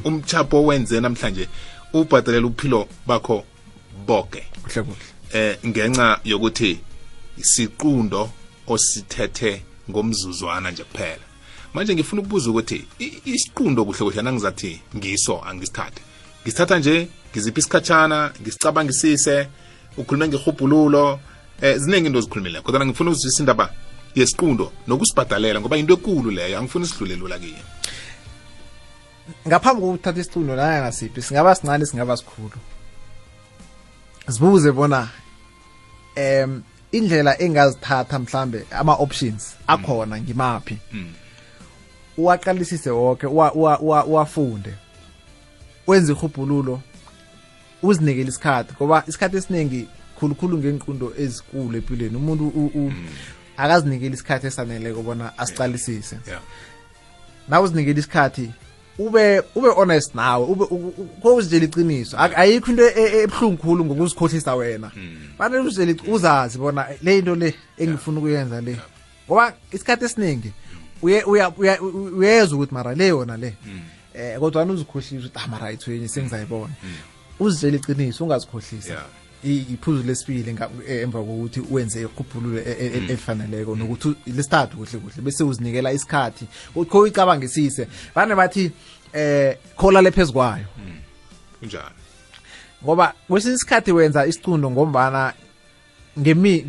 [0.04, 1.48] umchapho wenze namhlanje
[1.92, 3.44] ubhadalela uphilo bakho
[4.06, 4.42] bonke
[5.32, 6.78] eh ngenxa yokuthi
[7.38, 8.30] isiqundo
[8.66, 11.24] osithethe ngomzuzwana nje kuphela.
[11.74, 12.84] Manje ngifuna ukubuza ukuthi
[13.24, 16.02] isiqundo kuhle kuhle nangizathi ngiso angisithathe.
[16.42, 19.48] Ngisithatha nje ngiziphi isikhatshana ngisicabangisise
[19.96, 21.20] ukhulume ngehubhululo
[21.62, 23.70] eh ziningi into zikhulumile kodwa ngifuna ukuzwisisa indaba
[24.14, 27.64] yesiqundo nokusibhadalela ngoba into ekulu leyo angifuni sidlule lula kiyo.
[29.48, 32.58] Ngaphambi kokuthatha isicundo naya ngasiphi singaba sincane singaba sikhulu?
[34.28, 35.08] Zibuze bona
[36.16, 40.78] em indlela engazithatha mhlambe ama options akhona ngimaphi?
[42.22, 44.74] Uwaqalisise wonke uwa- uwa- uwa- uwafunde
[45.86, 46.80] wenze ihubhululo
[47.82, 52.72] uzinikele isikhathi ngoba isikhathi esiningi khulukhulu ngenqundo ezikulu empilweni umuntu u-
[53.56, 56.40] akazinikeli isikhathi esaneleko bona asicalisise yeah.
[57.48, 58.50] Nawe uzinikele isikhathi
[58.98, 60.64] ube ube honest nawe ube
[61.22, 62.16] kozitshela iqiniso.
[62.18, 64.90] Ayikho into e- e- ebuhlungu khulu ngokuzikhohlisa wena.
[65.38, 68.76] Fanele uzitshele iqi- uzazi bona le into le engifuna ukuyenza le.
[69.26, 70.69] Ngoba isikhathi esiningi uya-
[71.02, 73.54] uyezwa ukuthi mara le yona le
[74.14, 76.74] eh kodwa uzikhohlisa ukuthi ah mara ayithweni sengizayibona.
[77.40, 79.04] Uzitshela iqiniso ungazikhohlisa.
[79.44, 80.56] Iphuzu lesibili
[80.88, 85.92] eh, emva kokuthi wenze iqhuphululo e- e- e- elifaneleko nokuthi lesithathu kuhle kuhle bese uzinikela
[85.92, 86.46] isikhathi.
[86.74, 88.72] Uthi kho icabangisise bane bathi
[89.12, 90.66] eh khola lephezu kwayo.
[91.60, 92.00] Kunjani
[92.84, 95.32] ngoba kwesinye isikhathi wenza isicundo ngombana
[96.20, 96.64] ngemi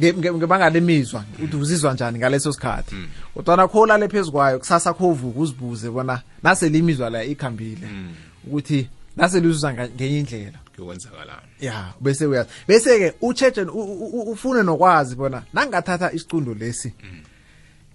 [0.00, 2.94] ngebanga lemizwa uthi uzizwa njani ngaleso sikhathi?
[2.94, 3.08] Hmm.
[3.34, 8.14] Kodwa nakho lale phezukwayo kusasa kho vuka uzibuze bona nase limizwa la ikhambile hmm.
[8.46, 10.58] ukuthi nase lizuza ngenye indlela.
[10.74, 12.48] Kuyokwenzakalana ya bese uyazi.
[12.68, 17.22] Bese ke ucheche ufune nokwazi bona nangathatha isicundo lesi hmm.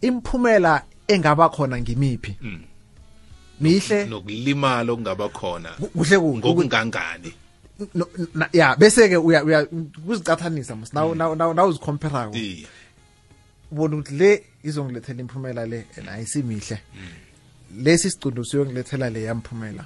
[0.01, 2.37] imphumela engaba khona ngimiphi?
[3.61, 4.05] Mihle?
[4.05, 5.69] Nokulimala okungaba khona.
[5.69, 7.33] Kuhle kungokungangani
[8.53, 9.65] ya bese ke uya uya
[10.05, 10.93] kuzicathanisa mos.
[10.93, 12.67] Naw naw naw nawuzikompare iye
[13.71, 16.79] ubona ukuthi le izongilethela imphumela le and ayisimihle.
[17.77, 19.85] Lesi sicundo siyongilethela le yamphumela.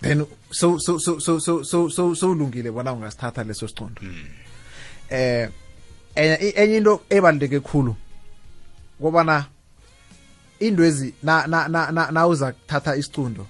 [0.00, 4.02] Then so so so so so so so so ulungile bona ungasithatha leso sicundo
[5.10, 5.48] eh
[6.14, 7.96] enye into ebaluleke kakhulu
[9.00, 9.46] kobana
[10.60, 13.46] indwezi na na na na nawuza kuthatha isicundo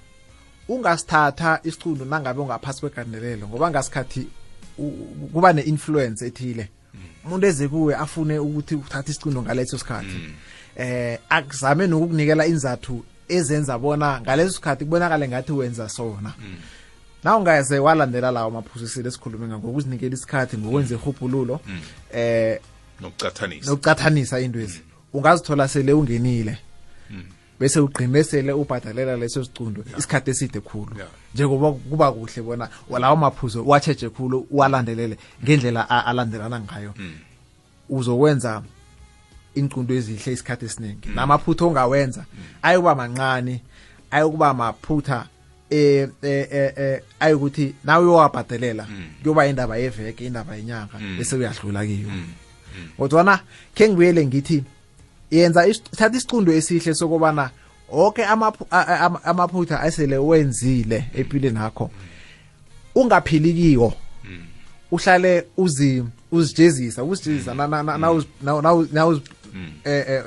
[0.69, 4.27] ungasithatha isicundo nangabe ungaphasi kwegandelelo ngoba ngasikhathi
[5.33, 6.69] kuba ne-influence ethile.
[7.25, 10.19] Umuntu eze kuwe afune ukuthi uthathe isicundo ngaleso sikhathi.
[10.75, 16.33] Eh akuzame nokukunikela inzathu ezenza bona ngaleso sikhathi kubonakale ngathi wenza sona.
[17.23, 21.59] Na ungaze walandela lawo maphusisile esikhulume ngokuzinikela isikhathi ngokwenza ihubhululo
[22.13, 22.59] eh
[23.01, 23.69] nokucathanisa.
[23.69, 24.81] nokucathanisa indwezi
[25.13, 26.57] ungazithola sele ungenile
[27.59, 30.95] bese ugqine sele ubhadalela leso sicundo isikhathi eside khulu.
[31.33, 32.69] Njengoba kuba kuhle bona
[32.99, 36.93] lawo maphuzo watsheje khulu uwalandelele ngendlela alandelana ngayo.
[37.89, 38.63] Uzokwenza
[39.55, 41.09] incundo ezihle isikhathi esiningi.
[41.15, 42.25] Namaphutha ongawenza
[42.61, 43.61] ayokuba mancane
[44.11, 45.27] ayokuba maphutha
[45.69, 48.87] eh eh eh, eh ayokuthi nawe uyowabhadelela
[49.21, 52.09] kuyoba indaba yeveke indaba yenyanga bese uyadlula kiyo.
[52.97, 53.39] Kodwana
[53.75, 54.63] ke ngibuyele ngithi
[55.31, 57.49] yenza thatha isicundo esihle sokubana
[57.91, 58.25] okay
[59.23, 61.91] amaphutha asele wenzile empilweni yakho
[62.95, 64.45] ungaphilikiyo mm.
[64.91, 67.55] uhlale uzi uzijezisa ukuzijezisa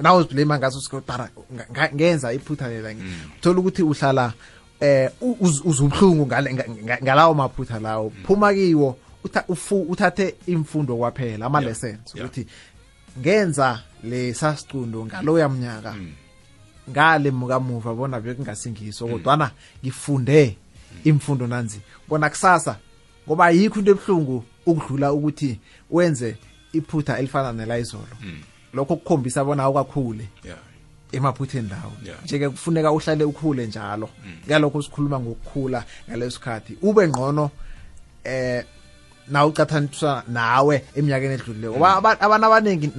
[0.03, 1.29] nawuziblema ngaso sikotara
[1.95, 3.15] ngenza iphutha lela mm.
[3.39, 4.33] uthola ukuthi uhlala
[4.81, 6.27] eh, um uzubuhlungu
[7.03, 8.13] ngalawo maphutha lawo.
[8.17, 8.25] Mm.
[8.25, 8.97] Phuma kiwo
[9.89, 12.47] uthathe imfundo kwaphela ama-lessons ukuthi
[13.21, 15.95] ngenza lesa sicundo ngaloya mnyaka.
[16.91, 19.51] Ngale mukamuva bona bekungasingiso kodwana
[19.85, 20.57] ngifunde
[21.05, 21.81] imfundo nanzi.
[22.09, 22.79] Bona kusasa
[23.27, 25.61] ngoba yikho into ebuhlungu ukudlula ukuthi
[25.91, 26.37] wenze
[26.73, 28.17] iphutha elifana nelayizolo
[28.75, 30.29] lokho kukhombisa bona awukakhule
[31.13, 31.93] emaphutheni lawo.
[32.25, 34.09] Nje-ke kufuneka uhlale ukhule njalo.
[34.47, 36.79] Ngalokho sikhuluma ngokukhula ngaleso sikhathi.
[36.83, 37.51] Ube ngcono
[38.25, 38.65] eh
[39.29, 41.87] na ucathaniswa nawe eminyakeni edlulileko.
[41.87, 42.93] Abantu abaningi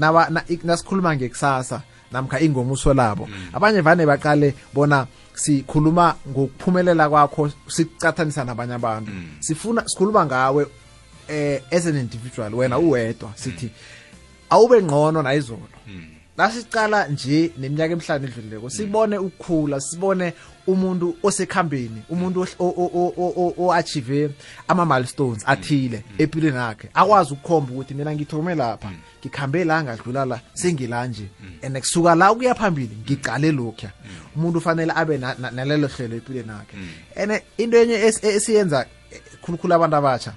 [0.64, 1.82] nasikhuluma ngekusasa
[2.12, 3.30] namkha ingomuso labo.
[3.54, 9.12] Abanye vane baqale bona sikhuluma ngokuphumelela kwakho sicathanisa nabanye abantu.
[9.40, 10.66] Sifuna sikhuluma ngawe
[11.28, 13.72] eh as an individual wena uwedwa sithi
[14.50, 15.68] awube ngqono nayizolo
[16.38, 20.34] nasicala nje neminyaka emhlanu edlulileko sibone ukukhula sibone
[20.68, 24.30] umuntu osekhambeni umuntu ohl- o- o- o- o- o- o-achieve
[24.68, 26.90] ama-milestones athile empilweni yakhe.
[26.94, 31.28] Akwazi ukukhomba ukuthi mina ngithome lapha ngikhambe la ngadlula la sengila nje
[31.64, 33.92] and kusuka la ukuya phambili ngiqale lokhuya.
[34.36, 36.78] Umuntu ufanele abe na- na- nalelo hlelo empilweni yakhe.
[37.16, 40.34] And into enye es- esiyenza eh, khulukhulu abantu abatsha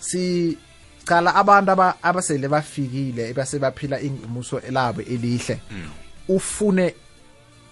[0.00, 5.60] sicala abantu aba- abasele bafikile base baphila ingomuso labo elihle.
[6.28, 6.94] Ufune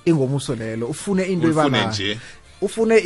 [0.04, 1.48] ingomuso lelo ufune into
[1.86, 2.18] nje.
[2.60, 2.98] ufune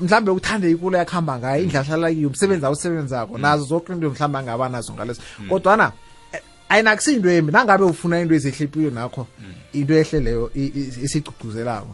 [0.00, 4.68] mhlambe uthande ikule yakuhamba ngayo indlela hlala kiyo umsebenzi awusebenzako nazo zonke into mhlambe angaba
[4.68, 5.22] nazo ngaleso.
[5.48, 5.92] Kodwana
[6.32, 9.26] eh, ayinakusinto embi nangabe ufuna into ezihle empilweni nakho
[9.72, 10.50] into ehle leyo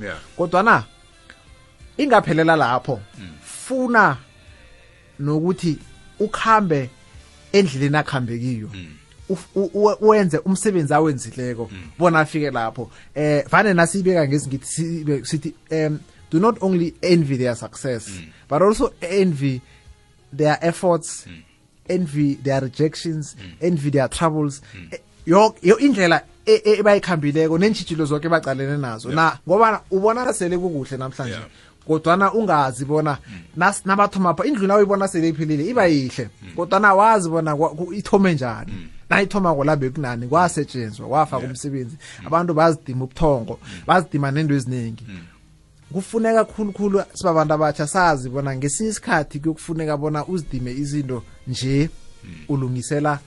[0.00, 0.18] Yeah.
[0.36, 0.84] kodwana
[1.98, 3.00] ingaphelela lapho
[3.44, 4.16] funa
[5.18, 5.78] nokuthi
[6.20, 6.90] ukhambe
[7.52, 8.68] endleleni akhambe kiyo.
[8.68, 9.05] Uf- u- u-
[10.00, 12.90] wenze umsebenzi awenzileko bona afike lapho.
[13.14, 15.98] Eh vane nasiyibeka ngezingithi sithi um
[16.30, 18.08] do not only envy their success
[18.48, 19.60] but also envy
[20.36, 21.26] their efforts
[21.88, 24.60] envy their rejections envy their troubles.
[24.74, 24.90] Mm.
[25.62, 29.10] yo indlela e- e- ebayikhambileko neentshitshilo zonke ebacalene nazo.
[29.10, 31.46] Na ngoba ubona sele kukuhle namhlanje Yeah.
[31.86, 33.18] kodwana ungazi bona
[33.58, 36.28] nas- nabathomapha indlu nawo ibona sele iphilile iba yihle.
[36.56, 37.56] Kodwana wazi bona
[37.94, 38.72] ithome njani
[39.10, 45.04] nayithoma kolabe kunani kwasetshenzwa kwafaka umsebenzi abantu bazidima ubuthongo bazidima nento eziningi
[45.92, 51.90] kufuneka khulukhulu sibabantu abatsha sazi bona ngesinye isikhathi kuyokufuneka bona uzidime izinto nje
[52.48, 53.18] ulungisela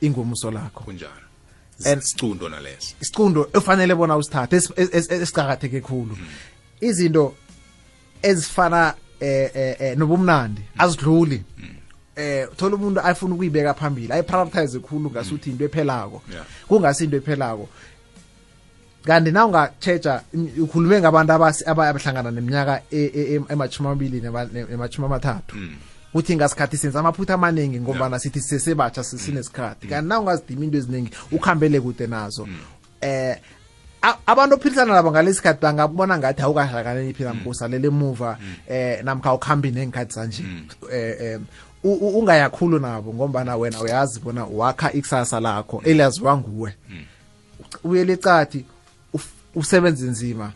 [0.00, 0.84] ingomuso lakho.
[0.84, 1.12] Kunjalo.
[2.48, 2.94] Naleso.
[3.00, 6.16] isicundo efanele bona usithathe esiqakatheke es- es- esicakatheke khulu.
[6.80, 7.34] Izinto
[8.22, 11.42] ezifana eh eh, eh nobumnandi azidluli
[12.18, 16.22] eh thola umuntu afuna ukuyibeka phambili ayiprioritize khulu ngasuthi into ephelako.
[16.68, 17.68] Kungasi into ephelako.
[19.06, 20.20] Kanti na ungatsheja
[20.60, 21.32] ukhulume ngabantu
[21.66, 25.56] abahlangana neminyaka e- e- em- emashumi amabili nema- ne- nemashumi amathathu
[26.14, 29.86] uthi ngasikhathi senza amaphutha amaningi ngombana sithi sisesebatsha sinesikhathi.
[29.86, 32.48] Kanti na ungazidima into eziningi ukhambele kude nazo.
[33.00, 33.36] Eh
[34.26, 40.12] abantu ophilisana nabo ngalesi sikhathi bangabona ngathi awukahlakaniphi namkha usalele emuva eh namkha ukhambi nengikhathi
[40.14, 40.42] zanje.
[40.92, 46.74] Eh em, u- u- ungayakhulu nabo ngombana wena uyazi bona wakha ikusasa lakho elaziwa nguwe.
[47.84, 48.64] Uyele ecathi
[49.54, 50.52] usebenze nzima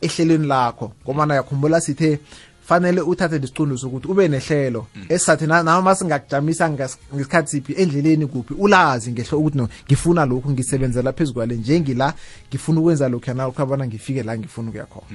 [0.00, 2.18] ehlelweni lakho ngobana yakhumbula sithe
[2.66, 9.12] fanele uthathe lesicundo sokuthi ube nehlelo esisathi na- noma singakujamisa ngesikhathi siphi endleleni kuphi ulazi
[9.12, 12.14] ngehlo ukuthi no ngifuna lokhu ngisebenzela phezu kwale njengila
[12.48, 15.06] ngifuna ukwenza lokhu yanalokhu abona ngifike la ngifuna ukuya khona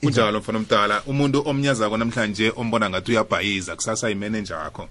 [0.00, 4.88] kunjalo mfana omdala umuntu omnyazako namhlanje ombona ngathi uyabhayiza kusasa yimeneja wakho.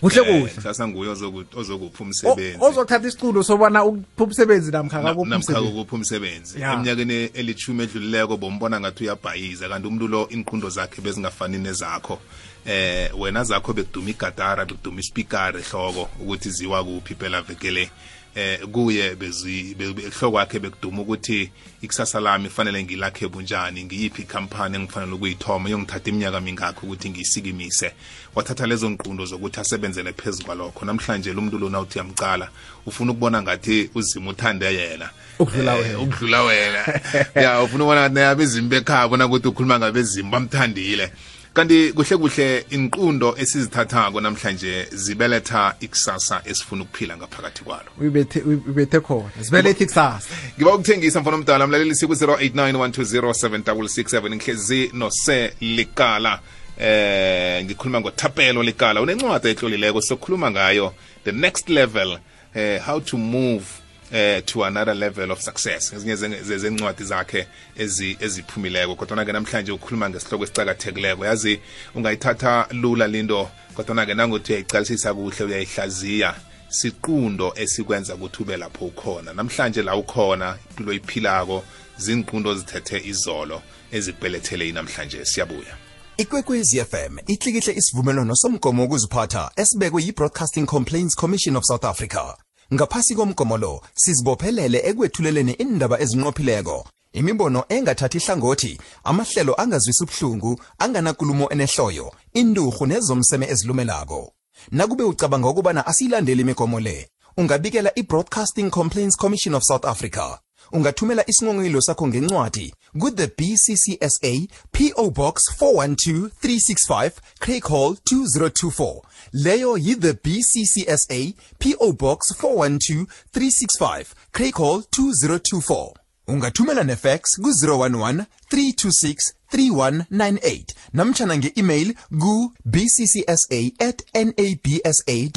[0.00, 0.52] Kuhle Eh, kuhle.
[0.54, 2.56] kusasa nguye ozoku- ozokupha umsebenzi.
[2.60, 5.68] ozothatha isicundo sobona ukupha umsebenzi namkha Na- kakuphi namkha umsebenzi.
[5.80, 6.60] ukupha umsebenzi.
[6.60, 6.72] Ya.
[6.72, 12.18] eminyakeni elithumi edlulileko bombona ngathi uyabhayiza kanti umuntu lo inqundo zakhe bezingafani nezakho.
[12.66, 17.90] Eh wena zakho bekuduma igatara bekuduma ispikari ehloko ukuthi ziwa kuphi phela vekele.
[18.34, 19.76] Eh kuye bezi
[20.20, 21.50] kwakhe be- bekuduma ukuthi
[21.82, 23.84] ikusasa lami fanele ngilakhe bunjani?
[23.84, 25.68] Ngiyiphi ikhampani engifanele ukuyithoma?
[25.70, 27.92] Yongithatha iminyaka mingakho ukuthi ngiyisikimise.
[28.34, 30.84] Wathatha lezo nqundo zokuthi asebenzele phezu kwalokho.
[30.84, 32.48] Namhlanje lo muntu lona uthi yamcala
[32.86, 35.10] ufuna ukubona ngathi uzima uthande yena.
[35.38, 37.00] Ukudlula Eh, ukudlula wena.
[37.34, 41.12] Ya ufuna ukubona ngathi abezimu bekhaya bona ukuthi ukhuluma ngabezimu bamthandile
[41.54, 47.84] kanti kuhle kuhle inqundo esizithathako namhlanje zibeletha ikusasa esifuna ukuphila ngaphakathi kwalo.
[48.00, 49.30] Uyibethe uyibethe khona.
[49.40, 50.28] Zibeletha ikusasa.
[50.56, 56.40] Ngiba ukuthengisa mfana omdala mlaleli siku 0891207667 ngihlezi nose likala.
[56.78, 62.18] Eh ngikhuluma ngothapelo likala unencwadi ehlolileko sokhuluma ngayo the next level
[62.54, 63.64] eh how to move
[64.12, 65.92] eh to another level of success.
[65.92, 67.46] Ezinye zen- ze- zencwadi zakhe
[67.76, 68.94] ezi eziphumileko.
[68.96, 71.60] Kodwa ke namhlanje ukhuluma ngesihloko esicakathekileko yazi
[71.94, 76.34] ungayithatha lula linto kodwa ke nangothi uyayicalisisa kuhle uyayihlaziya
[76.68, 79.32] siqundo esikwenza ukuthi ube lapho ukhona.
[79.32, 81.64] Namhlanje la ukhona impilo iphilako
[81.98, 85.76] zinqundo zithethe izolo ezikubelethele namhlanje siyabuya.
[86.16, 92.34] Ikwekwezi fm itlikihle isivumelwano somgomo wokuziphatha esibekwe yi-broadcasting complaints commission of south africa.
[92.74, 96.86] Ngaphasi komgomo lo sizibophelele ekwethuleleni indaba ezinqophileko.
[97.12, 104.32] Imibono engathathi ihlangothi amahlelo angazwisi ubuhlungu anganakulumo enehloyo indurhu nezomseme ezilumelako.
[104.70, 110.38] Nakube ucabanga ukubana asiyilandeli imigomo le ungabikela i-broadcasting complaints commission of south africa.
[110.72, 119.00] Ungathumela isinqonqilo sakho ngencwadi ku-the bccsa po box 412365 hall 2024
[119.32, 125.92] leyo yi-the bccsa po box 412365 craycall 2024
[126.28, 135.32] ungathumela nefax ku-011 326 3198 namtshana nge-email ku-bccsa at nabsa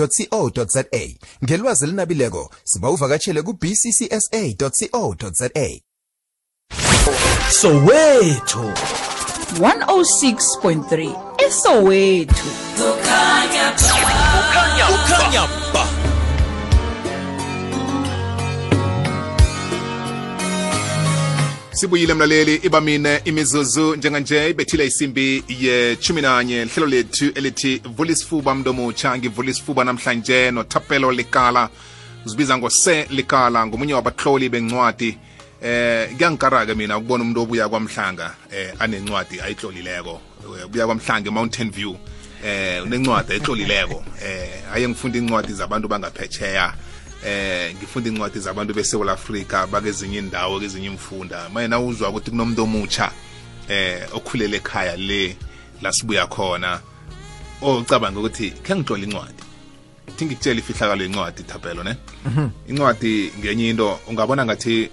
[0.56, 0.84] co za
[1.44, 4.50] ngelwazi elinabileko siba uvakatshele ku-bccsa
[5.20, 5.50] co za
[7.52, 8.74] soweto
[9.60, 12.48] 106.3 esowethu
[21.72, 29.84] sibuyile mlaleli ibamine imizuzu njenganje ibethile isimbi ye-chumi nanye lihlelo lethu elithi vulisifuba mntomutsha ngivulisifuba
[29.84, 31.70] namhlanje nothapelo likala.
[32.26, 35.18] Uzibiza ngose likala ngomunye wabahloli bencwadi
[35.64, 40.22] eh kuyangikara-ke mina ukubona umuntu obuya kwamhlanga eh anencwadi ayitlolileko.
[40.60, 41.96] Eh, ubuya kwamhlanga e-mountain view
[42.46, 44.04] eh unencwadi ayitlolileko.
[44.26, 46.74] Eh aye ngifunda incwadi zabantu bangaphetsheya
[47.26, 53.12] eh ngifunda incwadi zabantu beSouth Africa bakezinye indawo kezinye imfunda mayena uzwa ukuthi kunomuntu omutsha
[53.70, 55.38] eh okhulele ekhaya le
[55.82, 56.80] la sibuya khona
[57.62, 59.44] ocabanga ukuthi khe ngixola incwadi.
[60.18, 61.96] Thi ngikutshela ifihlakalo yencwadi thapelo ne?
[62.68, 64.90] Incwadi ngenye into ungabona ngathi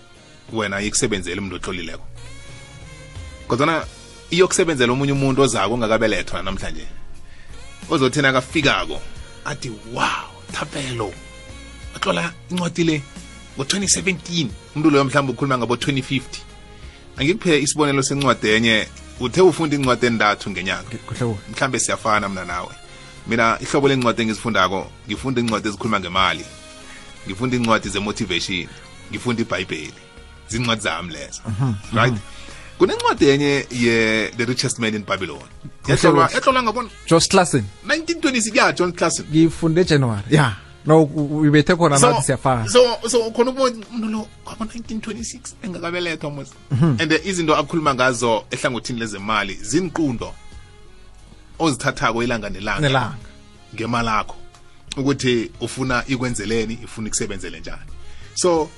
[0.58, 2.06] wena ikusebenzele umuntu otlolileko
[3.48, 3.84] kodwana
[4.30, 6.86] iyokusebenzela omunye umuntu ozako ongakabelethwa namhlanje
[7.90, 9.00] ozothi nakafikako
[9.44, 11.12] athi wow thapelo
[11.94, 13.02] watlola incwadi le
[13.58, 16.20] ngo-2017 umuntu loyo mhlawumbe ukhuluma ngabo 2050
[17.16, 18.86] angikuphe isibonelo sencwadi enye
[19.20, 20.88] uthe ufunda incwadi endathu ngenyanga.
[21.52, 22.74] Mhlambe siyafana mina nawe.
[23.26, 26.44] Mina ihlobo lencwadi engizifundako ngifunda incwadi ezikhuluma ngemali
[27.26, 28.68] ngifunda incwadi ze-motivation
[29.10, 30.09] ngifunda ibhayibheli.
[30.50, 31.42] Zincwadi zami lezo
[31.92, 32.14] right?
[32.78, 35.48] Kunencwadi enye ye-the richest man in babylon.
[35.88, 41.10] Yahlolwa ngabona Josh classen 1926 ya john classen ngifunde January ya no
[41.46, 42.68] ibethe khona so, nathi siyafana.
[42.68, 46.48] so so khona ubona umuntu lo kwaba 1926 engakabelethwa mos.
[46.80, 50.34] And eh, izinto akhuluma ngazo ehlangothini lezemali zinqundo
[51.58, 53.16] ozithathako ilanga nelanga nelanga.
[53.74, 54.36] ngemali yakho
[54.96, 57.90] ukuthi ufuna ikwenzeleni ifuna ikusebenzele njani.
[58.34, 58.70] So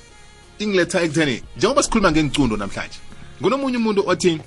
[0.64, 2.98] ingiletha ekutheni njengoba sikhuluma ngengicundo namhlanje
[3.42, 4.40] kunomunye umuntu othi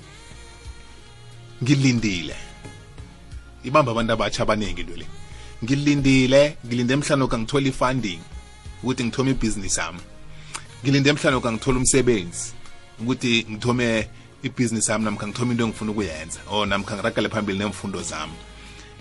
[1.62, 2.36] ngilindile.
[3.64, 5.06] Ibamba abantu abatsha abaningi into le.
[5.64, 8.20] Ngilindile ngilinde emhlanoka ngithola i-funding
[8.82, 10.00] ukuthi ngithome ibhizinisi yami.
[10.82, 12.52] Ngilinde emhlanoka ngithola umsebenzi
[13.00, 14.08] ukuthi ngithome
[14.42, 16.40] ibhizinisi yami namkha ngithome into engifuna ukuyenza.
[16.50, 18.36] Or namkha ngiragale phambili nemfundo zami.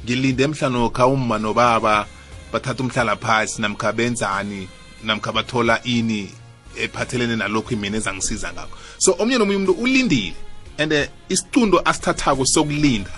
[0.04, 2.08] Ngilinde emhlanokha umma nobaba
[2.52, 4.68] bathatha umhlala phasi namkha benzani
[5.04, 6.32] namkha bathola ini
[6.78, 8.78] ephathelene nalokho imini ezangisiza ngakho.
[8.98, 10.36] So omnye nomunye umuntu ulindile
[10.78, 13.12] and eh, isicundo asithathako sokulinda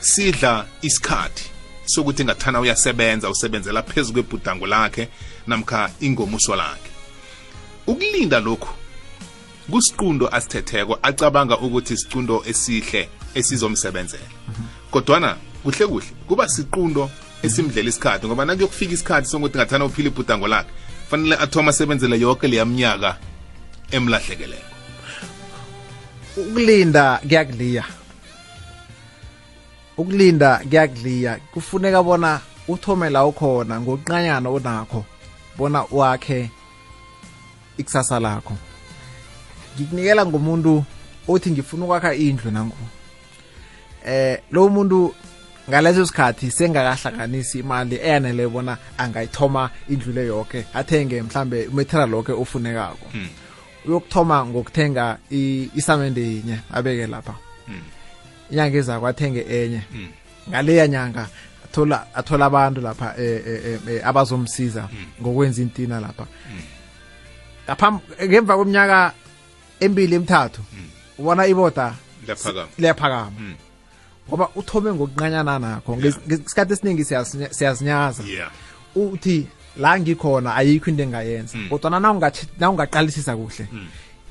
[0.00, 1.44] sidla isikhathi
[1.84, 5.08] sokuthi ngathana uyasebenza usebenzela phezu kwebhudango lakhe
[5.46, 6.90] namkha ingomuso lakhe.
[7.86, 8.68] Ukulinda lokhu
[9.70, 14.30] kusiqundo asithetheko acabanga ukuthi isicundo esihle esizomsebenzela.
[14.90, 17.10] Kodwana kuhle kuhle kuba siqundo
[17.42, 20.70] esimdlela isikhathi ngoba nakuyokufika isikhathi sokuthi ngathana uphile ibhudango lakhe
[21.10, 23.16] fanele athoma asebenzele yonke leya mnyaka
[23.90, 24.62] emlahlekeleko.
[26.36, 27.84] Ukulinda kuyakuliya.
[29.96, 31.38] Ukulinda kuyakuliya.
[31.52, 35.04] Kufuneka bona uthome la ukhona ngokuqanyana onakho
[35.58, 36.50] bona wakhe
[37.78, 38.56] ikusasa lakho.
[39.76, 40.84] Ngikunikela ngomuntu
[41.28, 42.76] othi ngifuna ukwakha indlu nangu.
[44.06, 45.14] Eh lo muntu
[45.68, 53.06] ngaleso sikhathi sengakahlanganisi imali eyanele bona angayithoma indlu le yonke athenge mhlambe umaterial lokhe ofunekako.
[53.86, 55.18] Uyokuthoma ngokuthenga
[55.76, 57.34] isamende yinye abeke lapha.
[58.50, 59.82] Inyanga ezako athenge enye.
[60.48, 61.28] Ngaleya nyanga
[61.64, 64.88] athola athola abantu lapha eh, eh, eh, abazomsiza
[65.20, 66.26] ngokwenza intina lapha.
[67.64, 69.12] Ngaphambi ngemva kweminyaka
[69.80, 70.62] emibili emithathu
[71.18, 71.94] ubona iboda
[72.26, 72.68] liyaphakama.
[72.78, 73.32] liyaphakama.
[74.28, 75.96] Ngoba uthome ngokunqanyana nakho.
[75.96, 77.04] Nges- ngesikhathi esiningi
[77.50, 78.22] siyazinyaza.
[78.96, 79.46] Uthi
[79.76, 81.68] la ngikhona ayikho into engayenza Mm.
[81.68, 81.90] kodwa
[82.58, 83.66] nawungaqalisisa kuhle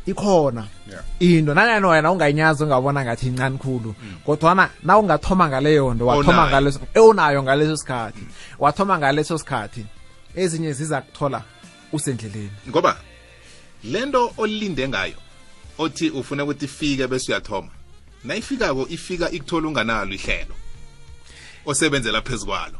[0.05, 1.03] ikhona Yeah.
[1.19, 1.53] into.
[1.53, 7.77] Nanyani wena ungayinyazi ungabona ngathi incane khulu kodwana nawungathoma ngaleyo nto wathoma ngaleso ewunayo ngaleso
[7.77, 8.23] sikhathi
[8.59, 9.85] wathoma ngaleso sikhathi
[10.35, 11.41] ezinye ziza kuthola
[11.93, 12.51] usendleleni.
[12.69, 12.97] Ngoba
[13.83, 15.15] lento olinde ngayo
[15.77, 17.69] othi ufuna ukuthi ifike bese uyathoma
[18.25, 20.55] nayifikako ifika ikuthola unganalo ihlelo
[21.65, 22.79] osebenzela phezu kwalo.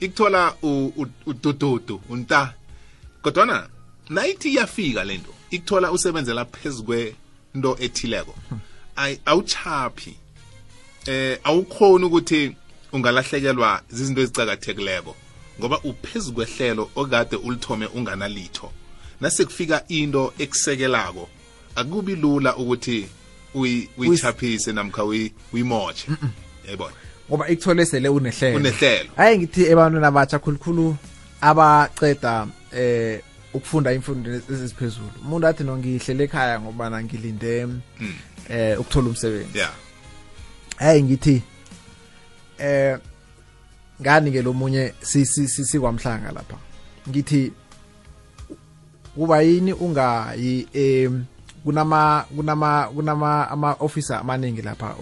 [0.00, 0.54] Ikuthola
[1.26, 2.54] udududu unta.
[3.22, 3.68] Kodwana
[4.08, 8.34] nayithi iyafika lento ikuthola usebenzela phezu kwento ethileko.
[9.24, 10.16] Awuchaphi.
[11.06, 12.56] Eh awukhoni ukuthi
[12.92, 15.16] ungalahlekelwa zizinto ezicakathekileko
[15.58, 18.72] ngoba uphezu kwehlelo okade ulithome unganalitho.
[19.20, 21.28] Nasekufika into ekusekelako
[21.76, 23.08] akubi lula ukuthi
[23.56, 26.06] uyi- uyichaphise namkha uyi- uyimotshe
[26.64, 26.94] yayibona
[27.28, 28.56] ngoba ikuthole sele unehlelo.
[28.56, 29.10] Unehlelo.
[29.16, 30.96] Hayi ngithi ebantwini abatsha khulukhulu
[31.40, 33.20] abaceda eh
[33.54, 35.10] ukufunda imfundo eziphezulu.
[35.24, 37.66] Umuntu athi no ngihlele ekhaya ngobana ngilinde
[38.48, 39.58] eh ukuthola umsebenzi.
[39.58, 39.72] Yeah
[40.76, 41.42] hayi ngithi
[42.58, 42.98] eh
[44.00, 46.56] ngani ke lomunye si- si- si- sikwamhlanga lapha?
[47.08, 47.52] Ngithi
[49.14, 51.24] kuba yini ungayi em
[51.66, 54.94] kunama kunama kunama ama officer amaningi lapha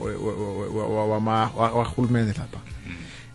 [1.10, 2.58] wama- wa- wahulumende lapha.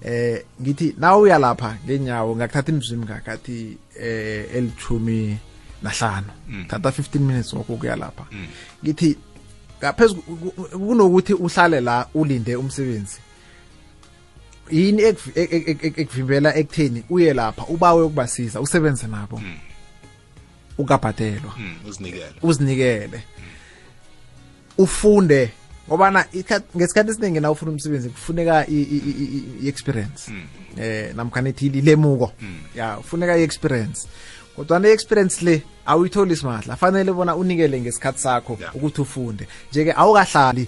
[0.01, 5.37] Eh ngithi nawuya lapha ngenyawo ngakuthatha imizumi ngakathi eh elithumi
[5.83, 6.27] nahlanu.
[6.67, 8.25] Thatha 15 minutes ngokuya lapha.
[8.83, 9.17] Ngithi
[9.79, 10.21] ngaphezulu
[10.71, 13.19] kunokuthi uhlale la ulinde umsebenzi.
[14.71, 19.41] Yini ekuvi- ek- ek- ek- ek- ekuvimbela ekutheni uye lapha ubawe ukubasiza usebenze nabo.
[20.79, 22.33] Ukabhadelwa mm, uzinikele.
[22.41, 23.23] Uzinikele.
[24.77, 25.51] Ufunde
[25.87, 30.31] ngobana ikhathi- ngesikhathi esiningi na ufuna umsebenzi kufuneka i-experience
[30.77, 32.31] eh namkha nithi ilemuko
[32.75, 34.07] ya kufuneka i-experience
[34.55, 36.75] kodwa i-experience le awuyitholi simahla.
[36.75, 39.47] Fanele bona unikele ngesikhathi sakho ukuthi ufunde.
[39.71, 40.67] Nje-ke awukahlali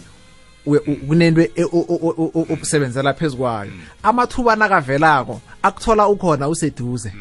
[1.07, 3.71] kunento e- o- o- o- o- usebenzela phezu kwayo.
[4.03, 7.13] Amathuba nakavelako akuthola ukhona useduze.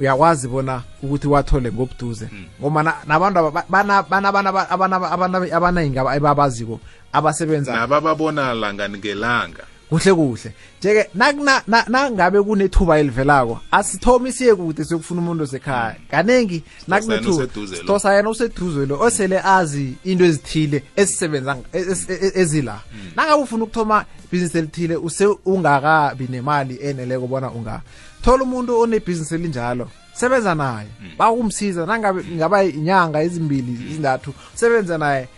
[0.00, 2.28] Uyakwazi bona ukuthi wathole ngobuduze.
[2.60, 6.80] Ngoba na- nabantu aba- bana- bana- bana- abana- abana- abaningi aba- ebabaziko
[7.12, 9.64] abasebenza nabababona langa ngelanga.
[9.88, 10.52] Kuhle kuhle.
[10.80, 15.96] Njeke nakuna- na- nangabe kunethuba elivelako asithomi siye kude siyokufuna umuntu osekhaya.
[16.10, 17.46] Kanengi nakunethuba.
[17.76, 22.80] sidosa yena useduze lo osele azi into ezithile ezisebenza ng- ez- ez- ezila
[23.16, 27.80] nangabe ufuna ukuthoma ibhizinisi elithile use ungakabi nemali eneleko bona unga
[28.22, 30.88] thola umuntu onebhizinisi elinjalo sebenza naye.
[31.18, 35.28] Bakumsiza nangabe ngaba inyanga ezimbili izintathu sebenza naye.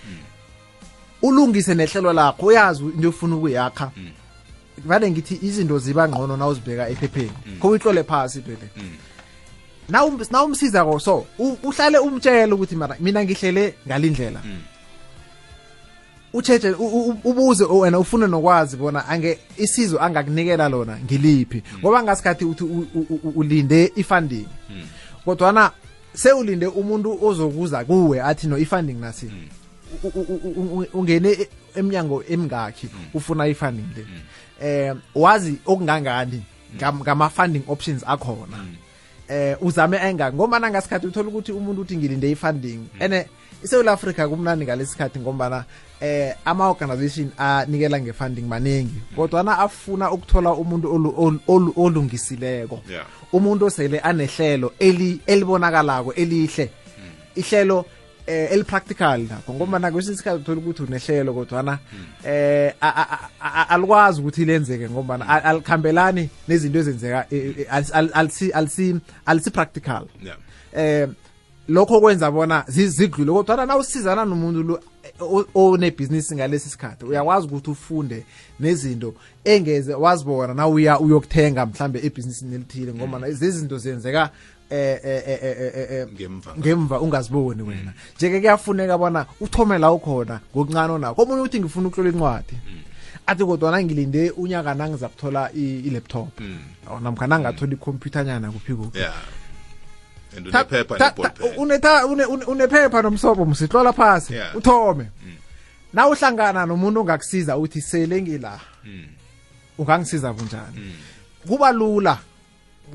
[1.23, 3.91] Ulungise nehlelo lakho uyazi into ofuna ukuyakha.
[4.85, 7.33] Vale ngithi izinto ziba ngcono na uzibheka ephepheni.
[7.61, 8.69] Kho uyihlole phasi into le
[9.91, 14.41] Nawum- nawumsizako so u- uhlale umtshele ukuthi mara mina ngihlele ngalindlela.
[16.33, 21.63] Utsheje u- u- ubuze wena ufune nokwazi bona ange isizo angakunikela lona ngiliphi.
[21.81, 22.65] Ngoba ngasikhathi uthi
[23.35, 24.47] ulinde i-funding.
[25.25, 25.71] Kodwana
[26.15, 29.31] sewulinde umuntu ozokuza kuwe athi no i-funding nasi.
[30.93, 31.49] Ungene e-
[31.79, 34.05] emnyango emingakhi ufuna i-funding le.
[34.63, 36.43] Eh wazi okungangani
[36.77, 38.59] ngam- ngama-funding options akhona.
[39.29, 42.81] Eh uzame engaki ngombana ngasikhathi uthola ukuthi umuntu uthi ngilinde i-funding.
[43.01, 43.27] Ene
[43.65, 45.65] isewula africa kumnandi ngalesi sikhathi ngombana
[46.01, 52.81] eh ama-organization anikela nge-funding maningi kodwana afuna ukuthola umuntu olu- olu- olu- olungisileko.
[53.33, 56.71] Umuntu osele anehlelo eli- elibonakalako elihle.
[57.37, 57.85] Ihlelo
[58.29, 61.79] eh elipractical nakho ngoba kwesinye isikhathi uthola ukuthi unehlelo kodwana
[62.25, 62.73] eh
[63.69, 70.05] alikwazi ukuthi lenzeke ngoba alikhambelani nezinto ezenzeka eh, eh, alisi- alisi alisi practical.
[70.77, 71.09] Eh
[71.69, 74.81] lokho kwenza bona zi- zidlule kodwa na usizana nomuntu lo
[75.55, 78.25] onebhizinisi ngalesi sikhathi uyakwazi ukuthi ufunde
[78.61, 79.15] nezinto
[79.45, 84.31] engeze wazibona na uya uyokuthenga mhlambe ebhizinisini elithile ngoba lezi zinto zenzeka
[84.71, 86.55] eh eh eh, eh, eh, eh, Ngemva.
[86.59, 87.93] ngemva ungaziboni wena.
[88.17, 92.55] Njeke kuyafuneka bona uthome la ukhona ngokuncane onakho omunye uthi ngifuna ukutlola incwadi.
[93.27, 96.41] Athi kodwa ngilinde unyaka nangiza kuthola i-laptop.
[96.91, 98.99] Or namkha nangathola ikhompyutha nyana kuphi kuphi.
[102.47, 105.07] Unephepha nomsobho msitlola phasi uthome.
[105.93, 108.61] Na uhlangana nomuntu ongakusiza uthi sele ngila
[109.79, 110.95] ungangisiza bunjani?
[111.47, 112.19] Kuba lula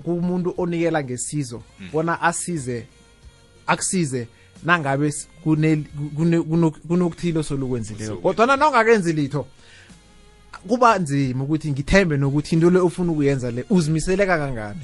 [0.04, 2.86] kumuntu onikela ngesizo bona asize
[3.68, 4.28] akusize
[4.64, 5.14] nangabe
[6.88, 9.48] kunokuthile osolukwenzileko kodwana na ungakenzi litho
[10.68, 14.80] kuba nzima ukuthi ngithembe nokuthi into le ofuna ukuyenza le uzimisele kangangani?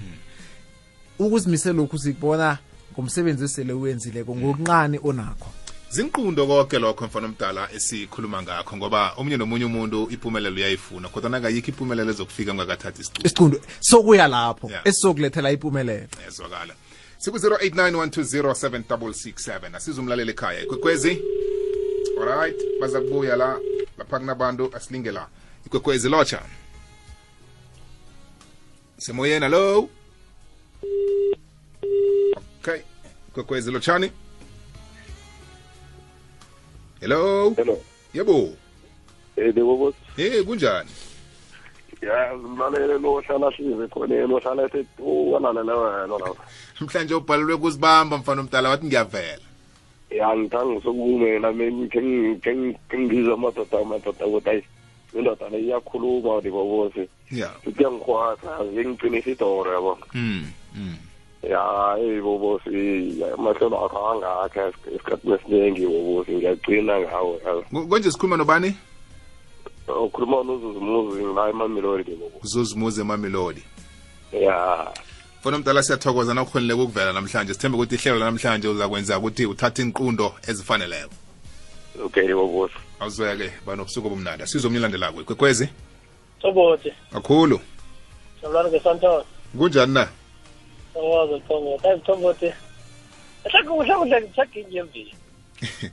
[1.19, 2.57] Ukuzimisela lokhu sikubona
[2.93, 5.49] ngomsebenzi esele uwenzileko ngokuncane onakho.
[5.89, 11.67] Zinqundo konke lokho mfana omdala esikhuluma ngakho ngoba omunye nomunye umuntu impumelelo uyayifuna kodwa nakayikho
[11.71, 14.87] impumelelo ezokufika ngakathathi isicundo isicundo sokuya lapho Yeah.
[14.87, 16.07] esizokulethela impumelelo.
[16.25, 16.73] Yezwakala
[17.17, 21.21] siku-089 asiza umlaleli ekhaya ikwekwezi.
[22.21, 23.59] Alright baza kubuya la
[23.97, 25.27] lapha kunabantu asilinge la.
[25.65, 26.41] Ikwekwezi lotsha.
[28.97, 29.89] Semoyeni hello?
[32.59, 32.81] Okay
[33.29, 34.11] ikwekwezi lotshani
[37.01, 37.77] hello Hello.
[38.13, 38.49] yebo
[39.37, 40.89] Eh bebo hey kunjani
[42.01, 46.33] ya mlalele lo hlala hlize khona lo hlala ethi uwalalela wena la.
[46.81, 49.43] mhlanje ubhalelwe kuzibamba mfana omdala wathi ngiyavela
[50.09, 54.63] Ya ngithanga sokume na mina ke ngizwa amadoda amadoda ukuthi ayi
[55.13, 57.03] indoda le iyakhuluma ndi bobosi.
[57.31, 59.97] yeah Kuyangikhwatha ngingiqinisa idoro yabo.
[60.13, 60.45] mm
[60.75, 60.95] mm
[61.43, 64.61] Ya hey bobosi amahlelo akho angakhe
[64.95, 67.39] esikhathini esiningi bobosi ngiyagcina ngawo.
[67.89, 68.75] Konje sikhuluma nobani
[69.87, 73.63] Ukhuluma nozuzumuzi la emamelodi uzozimuze emamelodi
[74.31, 74.87] Ya
[75.41, 80.33] fona mdala siyathokoza na ukhonileke ukuvela namhlanje sithembe ukuthi ihlelo namhlanje uzakwenza ukuthi uthathe inqundo
[80.47, 81.09] ezifaneleyo
[82.05, 82.73] okay bobosi.
[82.99, 85.69] awuzoya-ke banobusuku obumnandi asizo omnye elandelako ikwekwezi
[86.41, 87.59] sobote kakhulu
[88.41, 89.25] sabulani ngesantos.
[89.57, 90.07] kunjani na
[90.99, 91.39] Thoboza
[92.05, 92.45] Thobothi.
[92.45, 92.55] Hayi.
[93.51, 95.13] Hlaka kuhle kuhle ngichaginye emvini.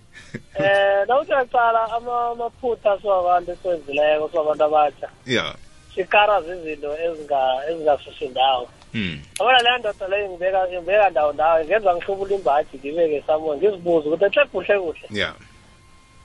[0.59, 5.09] Eh, nawuthi uyaqala ama amaphutha siwabantu esenzileko siwabantu abatsha.
[5.27, 5.55] ya
[5.95, 7.41] Sikara izinto ezinga
[7.71, 8.69] ezingasusi ndawo.
[8.95, 9.21] mm.
[9.41, 14.39] Abona le ndoda leyo ngibeka ngibeka ndawo ndawo ngenza ngihlubula imbaji ngibeke samoya ngizibuze ukuthi
[14.39, 15.07] hle kuhle kuhle.
[15.21, 15.35] ya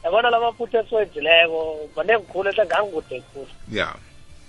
[0.03, 3.47] Yabona lamaphutha esiwenzileko manengi khulu ehle ngangikude khulu.
[3.71, 3.95] ya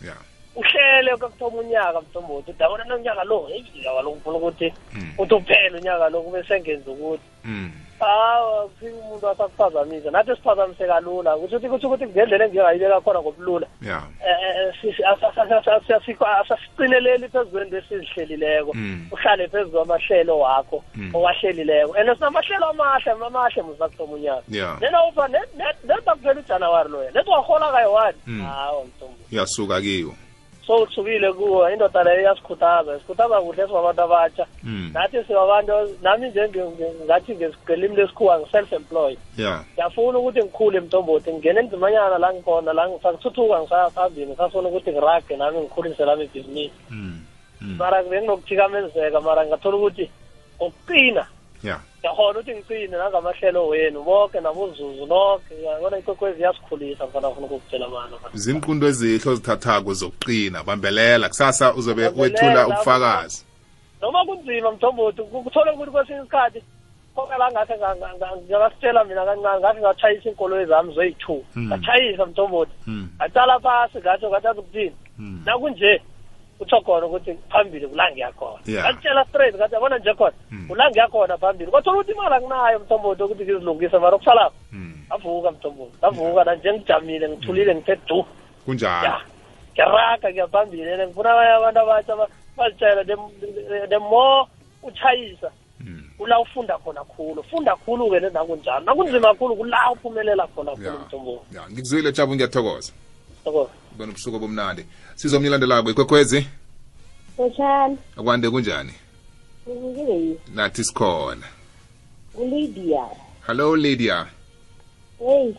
[0.06, 0.16] ya
[0.56, 3.46] uhlele kwakuthoma unyaka mthombothi udabona nonyaka lo.
[3.48, 4.72] Heyi kaloku ngifuna ukuthi
[5.18, 7.72] uthi uphele unyaka lo kube sengenza ukuthi mm.
[8.00, 10.10] hawa kufika umuntu asakuphazamisa.
[10.10, 11.36] Nathi siphazamise kalula.
[11.36, 14.02] Kusho ukuthi kusho ukuthi ngendlela engingayibeka khona ngobulula ya.
[16.40, 19.06] Asasicineleli phezu kwento esizihlelileko Mm.
[19.12, 20.84] uhlale phezu kwamahlelo wakho
[21.14, 21.94] owahlelileko.
[21.94, 24.42] And sinamahlelo amahle amahle musakuthoma unyaka.
[24.48, 24.76] Ya.
[24.80, 27.10] Nena uva neda kuphela ujanuwari loya.
[27.10, 28.42] Nethi wahola kayi-one.
[28.44, 29.16] Hawa mthombo.
[29.30, 30.14] Yasuka kiyo
[30.66, 34.90] so uthukile kuwo indoda leyo iyasikhuthaza sikhuthaza kuhle sibabantu abatsha Mm.
[34.94, 36.32] nathi sibabantu nami
[37.04, 43.60] ngathi ngelimi lesikhuwa ngi-self-employed ya ngiyafuna ukuthi ngikhule mntomboti ngingene enzimanyana la ngikhona la ngisakuthuthuka
[43.60, 47.20] ngisafambini ngisafuna ukuthi ngirage nami ngikhulise lami ibhizinisi Mm.
[47.60, 47.76] Mm.
[47.78, 50.10] mara benginokuthikamezeka mara ngathola ukuthi
[50.56, 51.26] ngokuqina
[51.64, 57.88] ya ngiyakhona ukuthi ngicine nangamahlelo wenu bonke nabozuzu nonke yabona ikwekwezi iyasikhulisa mfana afuna ukukutshela
[57.88, 62.70] mana zimqundo ezihle ozithathako zokuqina bambelela kusasa uzobe Bambelela, wethula lapho.
[62.72, 63.44] ubufakazi
[64.02, 66.62] noma kunzima mthombothi kuthole ukuthi kwesinye isikhathi
[67.14, 71.66] konke la ngakhe nga- nga- nga- ngiyakasitshela mina kancane ngakhe ngatshayisa iinkoloyi zami zoyi-two Mm.
[71.68, 73.08] ngatshayisa mthombothi Mm.
[73.16, 75.42] ngacala phasi ngatsho ngathi akuthini Mm.
[75.46, 76.02] nakunje
[76.62, 78.84] kutsho khona ukuthi phambili kula ngiyakhona Yeah.
[78.86, 80.68] ngakutshela straight ngathi yabona nje khona Mm.
[80.68, 81.70] kula ngiyakhona phambili.
[81.70, 84.94] Kwathola ukuthi imali akunayo mthombothi ukuthi ngizilungise mara okusalapho Mm.
[85.08, 88.24] ngavuka mthombothi ngavuka nanje ngijamile ngithulile ngithe du.
[88.64, 89.04] Kunjalo.
[89.06, 89.20] Ya
[89.74, 94.46] ngiyaraga ngiyaphambili and ngifuna abanye abantu abatsha ba- bazitshela the- the more
[94.82, 95.50] utshayisa
[95.80, 96.02] Mm.
[96.18, 97.42] kula ufunda khona khulu.
[97.42, 98.84] Funda khulu-ke nakunjalo.
[98.86, 101.56] Nakunzima kakhulu kula uphumelela khona khulu ya mthombothi.
[101.56, 102.92] Ya ngikuzwile jabu ngiyathokoza.
[102.92, 103.02] Yabo.
[103.44, 106.46] Bona ubusuku obumnandi sizomnye ilandelako ikwekhwezi
[107.38, 108.92] Lotshani, akwande kunjani
[109.68, 110.38] ngikile yi.
[110.54, 111.46] nathi sikhona
[112.38, 113.06] Lydia.
[113.46, 114.26] hello lydia
[115.18, 115.54] Hey.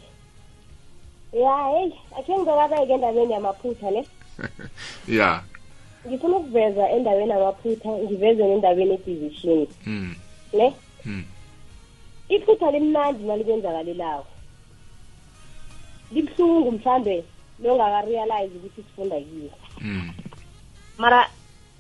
[1.34, 4.08] Ya, hey, akhe ngizokabeke endaweni yamaphutha ne.
[5.18, 5.44] ya
[6.08, 10.16] Ngifuna ukuveza endaweni yamaphutha, ngiveze nendaweni edivision, Mm.
[10.54, 10.74] ne?
[11.06, 11.24] Mm.
[12.30, 14.26] Iphutha limnandi nalibenzakalelayo.
[16.12, 17.24] Libuhlungu mhlambe
[17.60, 19.50] longaka-realize ukuthi sifunda kiyo.
[19.82, 20.10] Mm.
[20.98, 21.30] Mara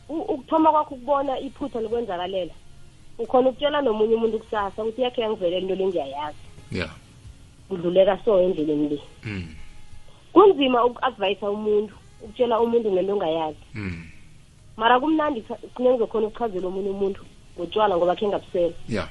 [0.09, 2.53] ukuthoma kwakho ukubona iphutha likwenzakalela.
[3.17, 6.38] Ukhona ukutshela nomunye umuntu kusasa ukuthi yakhe yangivelela into le ngiyayazi.
[6.71, 6.89] ya
[7.69, 8.99] Kudluleka so endleleni le.
[9.24, 9.55] Mm.
[10.34, 14.03] kunzima uku-advyisa umuntu ukutshela umuntu ngento ongayazi Mm.
[14.78, 15.41] mara kumnandi
[15.76, 17.21] kunengizokhona ukuchazela omunye umuntu
[17.57, 19.07] ngotshwala ngoba khe ngabusela ya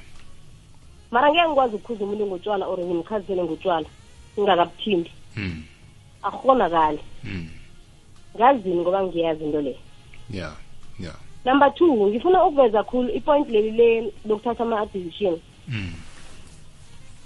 [1.11, 3.87] mara ngeke ngikwazi ukukhuza umuntu ngotshwala or ngimchazisele ngotshwala
[4.35, 5.63] ngingakabuthimbi Mm.
[6.23, 7.49] Akukhonakali Mm.
[8.37, 9.77] ngazini ngoba ngiyazi into leyo
[10.29, 10.53] ya
[10.99, 11.13] ya
[11.45, 15.93] number two ngifuna ukuveza khulu ipoint leli le lokuthatha ama-decision Mm.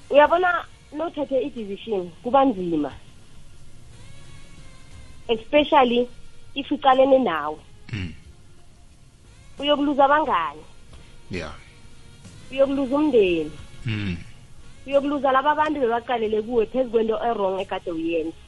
[0.09, 0.65] uyabona
[0.97, 2.91] nothathe i-decision kuba nzima
[5.27, 6.07] especially
[6.55, 7.57] if uqalene nawe
[7.93, 8.13] Mm.
[9.59, 10.61] uyokuluza abangani
[11.31, 11.51] ya
[12.51, 13.51] uyokuluza umndeni
[13.85, 14.17] Mm.
[14.87, 18.46] uyokuluza laba abantu bebaqalele kuwe phezu kwento erong ekade uyenza Mm.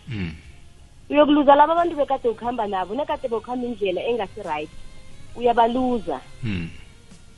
[1.10, 4.70] Uyokuluza laba abantu bekade ukuhamba nabo nekade bekuhamba indlela engasi-right
[5.36, 6.70] uyabaluza Mm.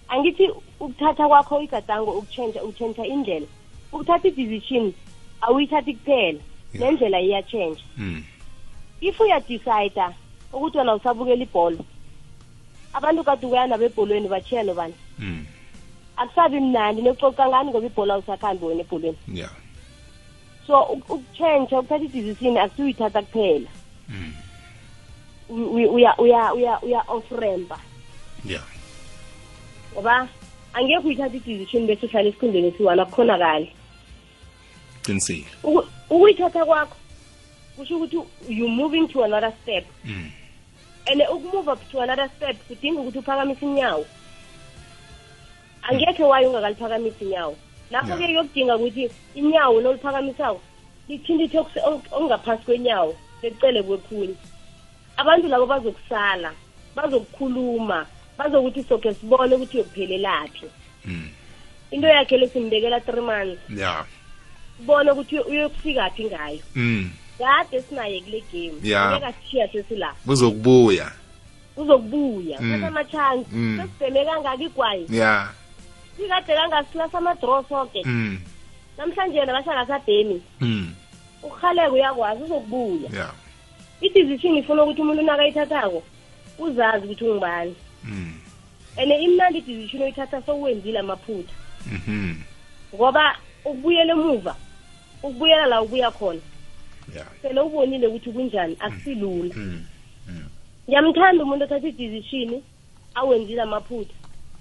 [0.08, 0.50] angithi
[0.80, 3.48] ukuthatha kwakho igadango ukutshentsha utshentsha indlela
[3.92, 4.94] ukuthatha i-decision
[5.42, 6.40] awuyithathi kuphela
[6.74, 6.80] Yeah.
[6.92, 8.24] nendlela iyatshentsha Mm.
[9.02, 10.04] if uyadicide
[10.54, 11.80] ukuthi wena usabukela ibholo
[12.94, 15.46] abantu kade ukuya nabo ebholweni batshiya nobani Mm.
[16.18, 19.50] akusabi mnandi nekucoca ngani ngoba ibhola awusakhambi wena ebholweni ya
[20.68, 23.70] so uk- ukutshentsha ukuthatha idizisini akusiyithatha kuphela.
[24.10, 24.34] Mm.
[25.50, 27.80] Uya uya uya uya off rampa
[28.46, 28.62] ya.
[29.94, 30.28] Ngoba
[30.74, 33.72] angeke uyithatha idizisini bese uhlala esikhundleni esiwani akukhonakali.
[35.04, 35.46] Qinisile.
[35.64, 36.96] Uku- ukuyithatha kwakho
[37.76, 38.18] kusho ukuthi
[38.50, 39.86] you moving to another step.
[40.06, 40.32] Mm.
[41.08, 44.06] and ukumove up to another step kudinga ukuthi uphakamise inyawo.
[45.82, 47.58] Angekhe wayo ungakaliphakamisi inyawo.
[47.92, 50.62] Lapho-ke kuyokudinga ukuthi inyawo noliphakamisako
[51.10, 54.36] lithintithe okuse- ok- okungaphasi kwenyawo lecele kwekhunye
[55.18, 56.52] abantu labo bazokusala
[56.96, 58.06] bazokukhuluma
[58.38, 60.66] bazokuthi soke sibone ukuthi uyokuphelelaphi
[61.06, 61.30] Mm.
[61.92, 64.06] into yakhe lesimbekela three months ya
[64.78, 67.10] sibone ukuthi uyokufikaphi ngayo Mm.
[67.38, 68.74] kade sinaye kule game
[69.26, 71.12] asishiya sesila kuzokubuya
[71.78, 73.78] uzokubuya kuthatha ama-chance Mm.
[73.82, 75.50] sesibheme kangaka igwayi ya
[76.22, 78.40] sikade kangasilasa ama-draw soke Mm.
[78.98, 80.94] namhlanje yena bashangasabhemi Mm.
[81.44, 83.30] ukurhaleka uyakwazi uzokubuya ya
[84.02, 86.04] i-decision ifuna ukuthi umuntu nakayithathako
[86.60, 88.34] uzazi ukuthi ungubani Mm.
[88.98, 91.54] and imnandi i-decision oyithatha sowuwenzile amaphutha
[91.86, 92.36] Mhm.
[92.96, 94.56] ngoba ukubuyela emuva
[95.24, 96.40] ukubuyela la ubuya khona
[97.16, 99.84] ya sele ubonile ukuthi kunjani akusilula Mm.
[100.88, 102.62] ngiyamthanda umuntu othatha i-decision
[103.16, 104.14] awenzile amaphutha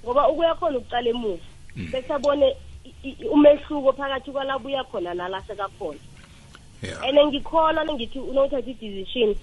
[0.04, 1.44] ngoba ukuya khona ukucala emuva
[1.76, 1.88] Mm.
[1.92, 5.98] bese abone i- i- umehluko phakathi kwalabuya khona nalahleka khona
[6.82, 7.02] yeah.
[7.04, 9.34] And ngikholwa nengithi unothatha i-decision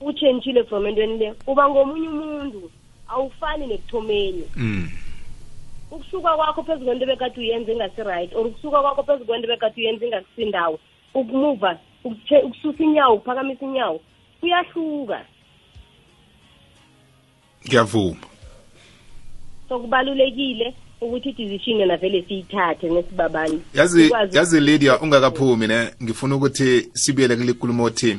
[0.00, 1.34] utshentshile from entweni le.
[1.46, 2.70] Uba ngomunye umuntu
[3.08, 4.44] awufani nekuthomeni.
[4.56, 4.88] Mm.
[5.90, 10.78] Ukusuka kwakho phezu kwento bekade uyenza engasi-right or ukusuka kwakho phezu kwento bekade uyenza engasisindawo
[11.14, 14.00] ukumuva ukutshe- ukususa inyawo ukuphakamisa inyawo
[14.40, 15.24] kuyahluka.
[17.66, 18.16] Ngiyavuma.
[19.68, 25.90] So kubalulekile ukuthi i-decision yona vele siyithathe nesibabani yazi Sikwazi- yazi Lydia ungakaphumi ne?
[26.02, 28.18] Ngifuna ukuthi sibuyele kule nkulumo othi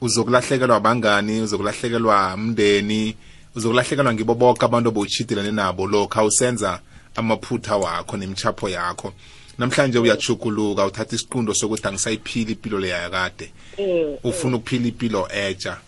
[0.00, 3.14] uzokulahlekelwa abangani uzokulahlekelwa umndeni
[3.56, 6.80] uzokulahlekelwa ngibo bonke abantu obowutshidelane nabo lokha usenza
[7.16, 9.12] amaphutha wakho nemchapho yakho.
[9.58, 13.50] Namhlanje uyachukuluka uthatha isiqundo sokuthi angisayiphili impilo leya yakade.
[13.78, 15.78] Mm, ufuna ukuphila impilo etsha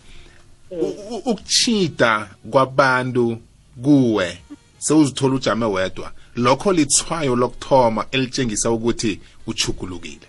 [0.71, 3.37] U- u- ukuchida kwabantu
[3.83, 4.37] kuwe
[4.81, 6.11] sewuzithola ujame wedwa.
[6.35, 10.27] Lokho lithwayo lokuthoma elitshengisa ukuthi uchukulukile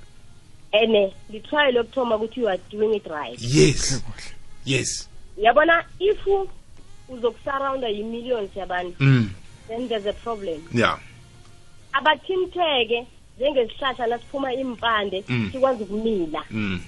[0.73, 3.39] ene litry lokuthoma ukuthi you are doing it right.
[3.41, 4.03] Yes.
[4.65, 5.09] Yes.
[5.39, 6.19] Yabona if
[7.09, 9.31] uzokusurrounda yi-millions yabantu mm.
[9.69, 10.63] then there's a problem.
[10.73, 10.99] Yeah.
[11.93, 13.07] Abathinteke
[13.39, 15.51] njengesihlahla lasiphuma impande Mm.
[15.53, 16.45] sikwazi ukumila.
[16.51, 16.81] Mm.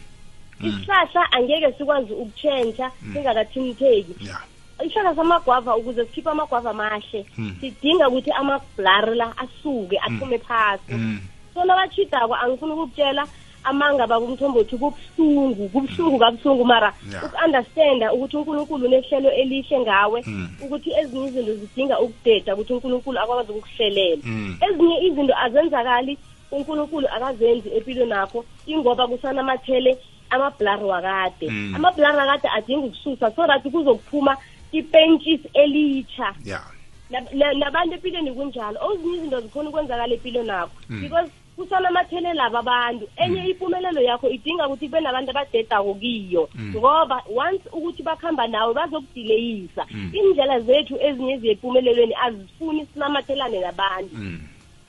[0.60, 4.42] Isihlahla angeke sikwazi ukutshentsha singakathintheki yeah.
[4.84, 7.56] Isihlahla samagwava ukuze sikhiphe amagwava amahle Mm.
[7.60, 11.18] sidinga ukuthi amabhlari la asuke aphume phasi mm
[11.54, 13.26] so nabachidako angifuni ukukutshela
[13.64, 17.24] amanga bakumthombothi kubuhlungu kubuhlungu kabuhlungu mara Yeah.
[17.24, 20.48] uku-understanda ukuthi unkulunkulu unehlelo elihle ngawe Mm.
[20.62, 24.56] ukuthi ezinye izinto zidinga ukudeda ukuthi unkulunkulu akwazi ukukuhlelela Mm.
[24.60, 26.18] ezinye izinto azenzakali
[26.50, 29.98] unkulunkulu akazenzi empilweni nakho ingoba kusanamathele
[30.30, 31.74] amabhlari wakade Mm.
[31.76, 34.36] amabhlari akade adinga ukususa so that kuzokuphuma
[34.78, 36.34] ipentshis elitsha.
[36.44, 36.64] Yeah
[37.10, 38.78] Nab- na- nabantu empilweni kunjalo.
[38.94, 43.08] Ezinye izinto zikhona ukwenzakala empilweni nakho because kusanamathele laba abantu.
[43.16, 46.48] Enye impumelelo yakho idinga ukuthi kube nabantu abadedako kiyo.
[46.60, 54.16] Ngoba once ukuthi bakuhamba nawe bazokudileyisa indlela zethu ezinye eziyempumelelweni azifuni sinamathelane nabantu.
[54.16, 54.40] Mm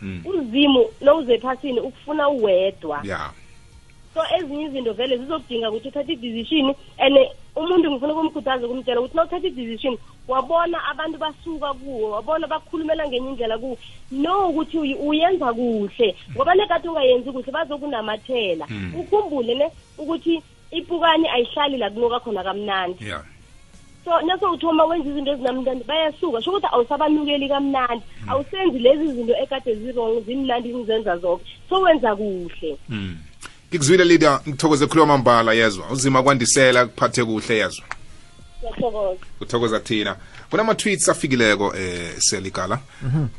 [0.02, 3.02] mm uzimu lowuze ephasini ukufuna uwedwa.
[3.04, 3.32] Yeah
[4.14, 7.18] so ezinye izinto vele zizokudinga ukuthi uthathe i-decision and
[7.56, 9.98] umuntu ngifuna ukumkhuthaza ukumtshela ukuthi nawuthatha i-decision
[10.28, 13.78] wabona abantu basuka kuwo wabona bakhulumela ngenye indlela kuwo
[14.12, 16.16] no ukuthi uyi- uyenza kuhle.
[16.36, 18.66] Ngoba nekade ungayenzi kuhle bazokunamathela.
[19.00, 20.42] Ukhumbule ne ukuthi
[20.72, 23.06] ipukani ayihlali la kunuka khona kamnandi.
[23.06, 23.24] Yeah.
[24.06, 26.42] So naso uthoma wenza izinto ezinamnandi bayasuka.
[26.42, 28.04] Sho ukuthi awusabanukeli kamnandi.
[28.28, 32.78] Awusenzi lezi zinto ekade zirong zimnandi ngizenza zonke so wenza kuhle.
[32.90, 33.18] Mm
[33.70, 35.90] ngikuzwile Lydia ngithokoze khuluma mambala yezwa.
[35.92, 37.86] Uzima kwandisela kuphathe kuhle yezwa.
[39.42, 40.16] Uthokoza thina.
[40.50, 42.80] Kunama-tweets afikileko eh seligala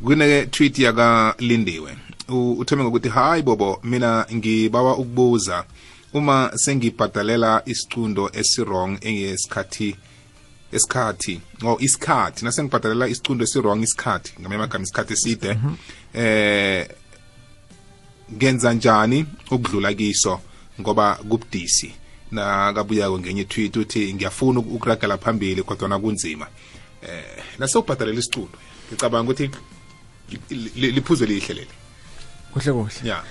[0.05, 1.97] kune-tweet yakalindiwe
[2.29, 5.65] U- uthome ngokuthi hayi bobo mina ngibawa ukubuza.
[6.13, 9.97] Uma sengibhadalela isicundo esirong engesikhathi
[10.73, 12.45] esikhathi o isikhathi.
[12.45, 15.59] Nasengibhadalela isicundo esirong isikhathi ngamanye amagama isikhathi eside.
[16.15, 16.89] Eh
[18.35, 20.41] ngenza njani ukudlula kiso?
[20.81, 21.93] Ngoba kubudisi.
[22.31, 26.47] Nakabuyako ngenye tweet uthi ngiyafuna uk- ukuragela phambili kodwa kunzima
[27.03, 28.59] eh nasewubhadalela isicundo
[28.89, 29.51] ngicabanga ukuthi
[30.51, 31.71] li- li- liphuzo elihle leli.
[32.53, 33.09] Kuhle kuhle.
[33.09, 33.23] Ya.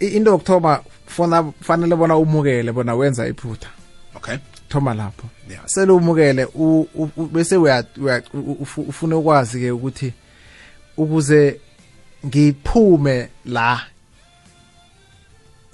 [0.00, 3.68] Into yokuthoma fona fanele bona umukele bona wenza iphutha.
[4.14, 4.36] Okay.
[4.68, 5.28] Thoma lapho.
[5.66, 6.46] Sele umukele
[7.32, 10.12] bese ufune ukwazi ke ukuthi
[10.96, 11.60] ukuze
[12.26, 13.80] ngiphume la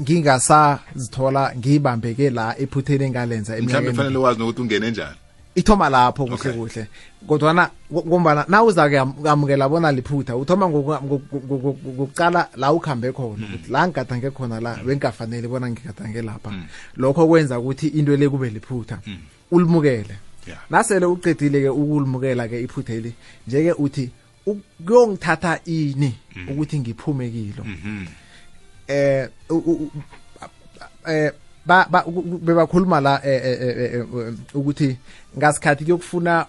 [0.03, 5.17] ngingasazithola ngibambeke la ephutheni engalenza mhlawumbe kufanele wazi nokuthi ungene njani.
[5.55, 6.87] Ithoma lapho kuhle kuhle.
[7.27, 13.47] Kodwana ngombana na uza kuyamukela bona liphutha uthoma ngoku- ngoku- ngoku- ngokucala la ukuhambe khona
[13.47, 16.51] ukuthi la ngigadange khona la bengafanele bona ngigadange lapha.
[16.97, 18.99] Lokho kwenza ukuthi into le kube liphutha.
[19.51, 20.15] Ulimukele.
[20.71, 23.13] Nasele uqedile ke ukulimukela ke iphutheli
[23.49, 24.11] nje-ke uthi
[24.87, 26.15] kuyongithatha ini
[26.51, 27.65] ukuthi ngiphume kilo.
[27.67, 28.07] Eh u-
[29.51, 29.91] u-
[31.09, 31.33] eh
[31.67, 32.05] ba ba
[32.43, 34.97] bebakhuluma la eh, eh, eh, eh, eh, ukuthi
[35.39, 36.47] ngasikhathi kuyokufuna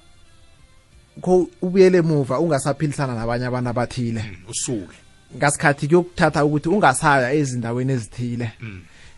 [1.21, 4.23] ko ubuyele emuva ungasaphilisana nabanye abantu abathile.
[4.49, 4.95] Usuke.
[5.37, 8.51] Ngasikhathi kuyokuthatha ukuthi ungasaya ezindaweni ezithile.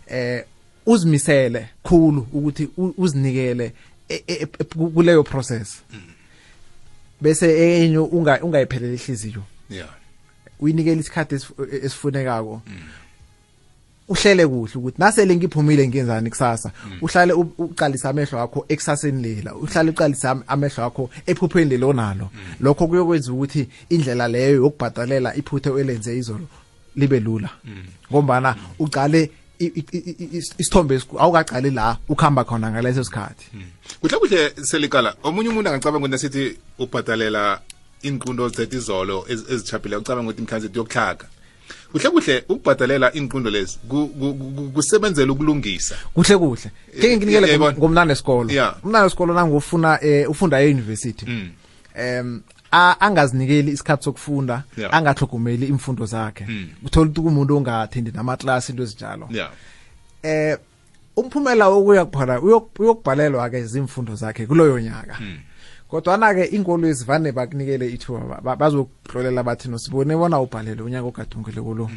[0.07, 0.43] Eh
[0.85, 3.73] uzimisele khulu ukuthi uzinikele
[4.09, 4.63] e- e- e-
[4.93, 5.81] kuleyo process.
[7.21, 7.45] Bese
[7.83, 9.43] enye unga ungayipheleli ihliziyo.
[9.69, 9.89] Yeah.
[10.59, 12.61] Uyinikele isikhathi esif- esifunekako.
[14.11, 20.31] Uhlele kuhle ukuthi nasele ngiphumile ngenzani kusasa uhlale uqalisa amehlo akho ekusaseni lela uhlale uqalisa
[20.31, 26.47] am- amehlo akho ephupheni lelo onalo lokho kuyokwenza ukuthi indlela leyo yokubhadalela iphuthe elenze izolo
[26.95, 27.49] libe lula.
[28.11, 33.45] Ngombana uqale isithombe awukaqali la ukuhamba khona ngaleso sikhathi.
[34.01, 35.15] Kuhle kuhle selikala.
[35.23, 37.61] Omunye umuntu angacabanga ukuthi nasithi ubhadalela
[38.03, 41.25] inqundo zethu izolo ez- ezichaphile ucabanga ukuthi mhlawumbe yokuhlaga
[41.91, 43.77] kuhle kuhle ukubhadalela inqundo lezi.
[43.89, 45.95] Ku- ku- ku- kusebenzela ukulungisa.
[46.13, 46.71] Kuhle kuhle.
[46.97, 47.77] Nginikele Eh, yabona.
[47.77, 48.49] ngomnane esikolo
[48.83, 51.49] umnane esikolo nangufuna eh ufunda e-university Mm.
[51.95, 52.41] em
[52.99, 56.45] angazinikeli isikhathi sokufunda angahlogomeli imfundo zakhe.
[56.47, 56.67] Mm.
[56.85, 59.27] uthola ukuthi kumuntu ongathindi namaklasi into ezinjalo.
[60.23, 60.57] Eh
[61.17, 62.03] umphumela wokuya
[62.39, 65.17] uyok- uyokubhalelwa ke izimfundo zakhe kuloyo nyaka.
[65.91, 71.61] Kodwana ke inkolo ezivane bakunikele ithuba ba- bazokuhlolela bathi no sibone bona ubhalele unyaka ogadungile
[71.61, 71.89] kulo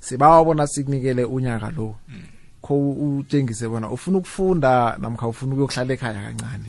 [0.00, 1.96] sibawabona sikunikele unyaka lo.
[2.62, 6.66] Kho utshengise bona ufuna ukufunda namkha ufuna ukuyokuhlala ekhaya kancane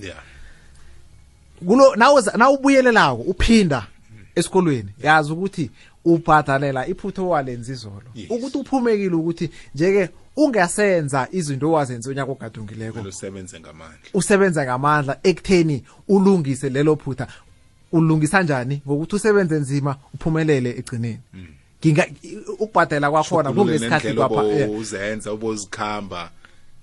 [1.68, 1.96] kulo
[2.38, 3.88] nawubuyelelako uphinda
[4.36, 5.70] esikolweni yazi ukuthi
[6.06, 10.10] ubhadalela iphutho owalenza izolo ukuthi uphumekile ukuthi njeke
[10.40, 13.00] ungasenza izinto owazenza unyaka ogadungileko.
[13.00, 14.10] Usebenze ngamandla.
[14.14, 17.28] Usebenza ngamandla ekutheni ulungise lelo phutha.
[17.92, 18.82] Ulungisa njani?
[18.88, 21.20] Ngokuthi usebenze nzima uphumelele egcineni.
[21.80, 22.06] Nginga
[22.60, 26.32] ukubhadela kwakhona kungesikhathi kwapha uzenza ubozikhamba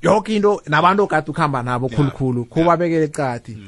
[0.03, 2.81] yonke into nabantu ogade ukuhamba nabo khulukhulu yeah.
[2.81, 3.59] ecadi eqadi.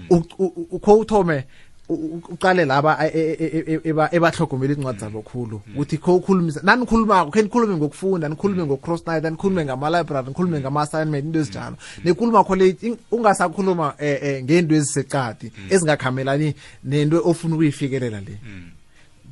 [0.80, 1.45] Kho uthome
[1.89, 5.61] uqale laba e- e- e- e- ebahlogomela incwadi zabo khulu.
[5.74, 11.39] Ukuthi kho ukhulumisa nanikhulumako khe nikhulume ngokufunda nikhulume ngo-cross night nikhulume ngama-library nikhulume ngama-assignment into
[11.39, 11.76] ezinjalo.
[12.05, 12.76] Nikhuluma kho le
[13.12, 18.39] ungasakhuluma eh, eh, ngento ezisecadi ezingakhamelani nento ofuna ukuyifikelela le.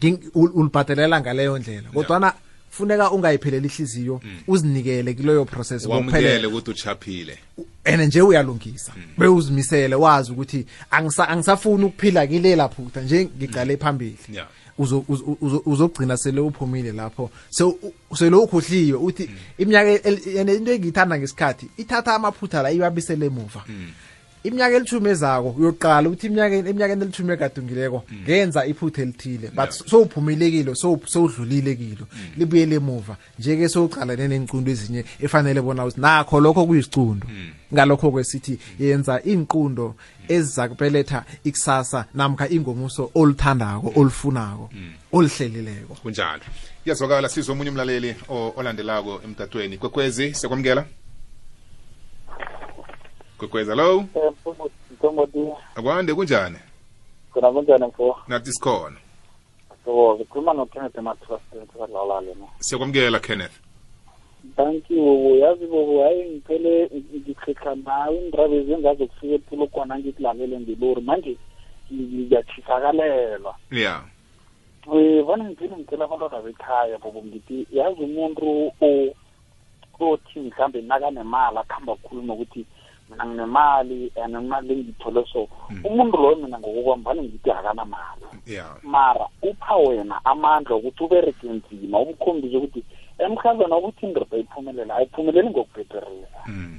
[0.01, 2.33] Ging- ulibhadelela ngaleyo ndlela kodwana
[2.77, 7.39] funeka ungayipheleli ihliziyo uzinikele kuleyo process wamukele ukuthi uchaphile
[7.85, 14.17] and nje uyalungisa bewuzimisele wazi ukuthi angisa- angisafuni ukuphila kilela phutha nje ngicale phambili.
[14.33, 14.49] Yeah.
[14.79, 17.31] Uzo- uzo- uzo- uzogcina sele uphumile lapho.
[18.15, 23.65] Sele ukhohliwe uthi iminyaka el- into engiyithanda ngesikhathi ithatha amaphutha la ibabisele emuva
[24.47, 29.51] iminyaka elithumi ezako uyoqala ukuthi eminyakeni elithumi egadungileko ngenza iphutha elithile.
[29.55, 32.07] But sowuphumelekile sowudlulilekilo sowudlulile kilo.
[32.39, 37.27] Libuyele emuva njeke sowuqalane neencundo ezinye efanele bona uthi nakho lokho kuyisicundo
[37.73, 39.95] ngalokho kwesithi yenza iinqundo
[40.29, 44.71] eziza kubeletha ikusasa namkha ingomuso oluthandako olufunako
[45.13, 46.43] oluhlelileko kunjalo.
[46.85, 48.17] Iyazwakala sizwe omunye umlaleli
[48.57, 49.79] olandelako emtatweni.
[49.79, 50.85] Kwekwezi sekwamukela
[53.39, 54.05] kwekwezi hello?
[54.91, 56.59] Mthombothi akwande kunjani?
[57.33, 58.17] Khona kunjani mfo?
[58.29, 58.97] Nathi sikhona.
[59.85, 63.53] So ngikhuluma nokenneth ematrasalalalale no siyakwamukela kenneth.
[64.57, 65.37] Thank you bobo.
[65.37, 68.17] Yazi bobo hayi ngiphele ngikhetha nawe.
[68.19, 71.37] Indaba ezengazo kufika epulo kwana ngikulalele ngilori manje
[71.93, 74.05] ngiyathisakalelwa yeah
[74.87, 79.15] um vane ngiphile ngicela abantwana bekhaya bobo ngithi yazi umuntu o-
[80.01, 82.67] othi mhlawumbe nakanemali akuhamba kukhuluma ukuthi
[83.11, 85.49] mina nginemali and imali engiyithole so
[85.85, 88.27] umuntu loyo mina ngokokwambane ngithi akanamali.
[88.47, 88.77] Yeah.
[88.83, 92.85] Mara upha wena amandla okuthi ubereke nzima umkhombise ukuthi
[93.19, 96.79] emhlazana ukuthi indoda iphumelela ayiphumeleli ngokubhederisa Mm.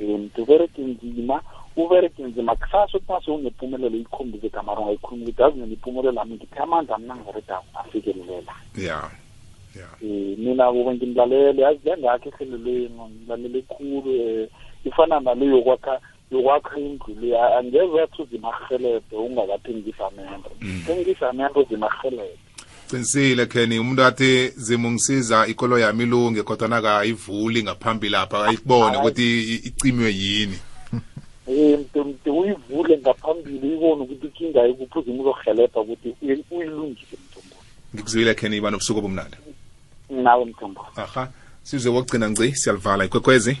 [0.00, 1.40] um ubereke nzima
[1.76, 6.60] ubereke nzima kusasa ukuthi mase unempumelelo ikhombise kamara ungayikhuluma ukuthi yazi mina impumelelo ami ngiphe
[6.60, 8.54] amandla mna ngiberedako afikelela.
[8.76, 9.10] Yeah.
[9.76, 9.92] Yeah.
[10.02, 14.46] Um mina kube ngimlalele yazi lengakho ehlelelweni ngilalele khulu um
[14.84, 20.50] ifana nale yokwakha yokwakha indlu le a- angeze yathi uzimarhelede ungakathengisa amendo
[20.86, 22.38] thengisa amendo zimarhelede
[22.90, 23.78] qinisile kenny.
[23.78, 29.22] Umuntu athi zimungisiza ikolo yami ilunge kodwa nakayivuli ngaphambili lapha ayibone ukuthi
[29.54, 30.58] i- icimiwe yini.
[31.46, 37.56] Um mde uyivule ngaphambili ibone ukuthi ikinga ikuphi uzima uzohelebha ukuthi uyi- uyilungise mthombo
[37.94, 39.36] ngikuzwile kenny iba nobusuku obumnandi.
[40.10, 41.28] Nawe mthombo aha.
[41.62, 43.56] Sizwe wokugcina ngci siyalivala ikwekwezi.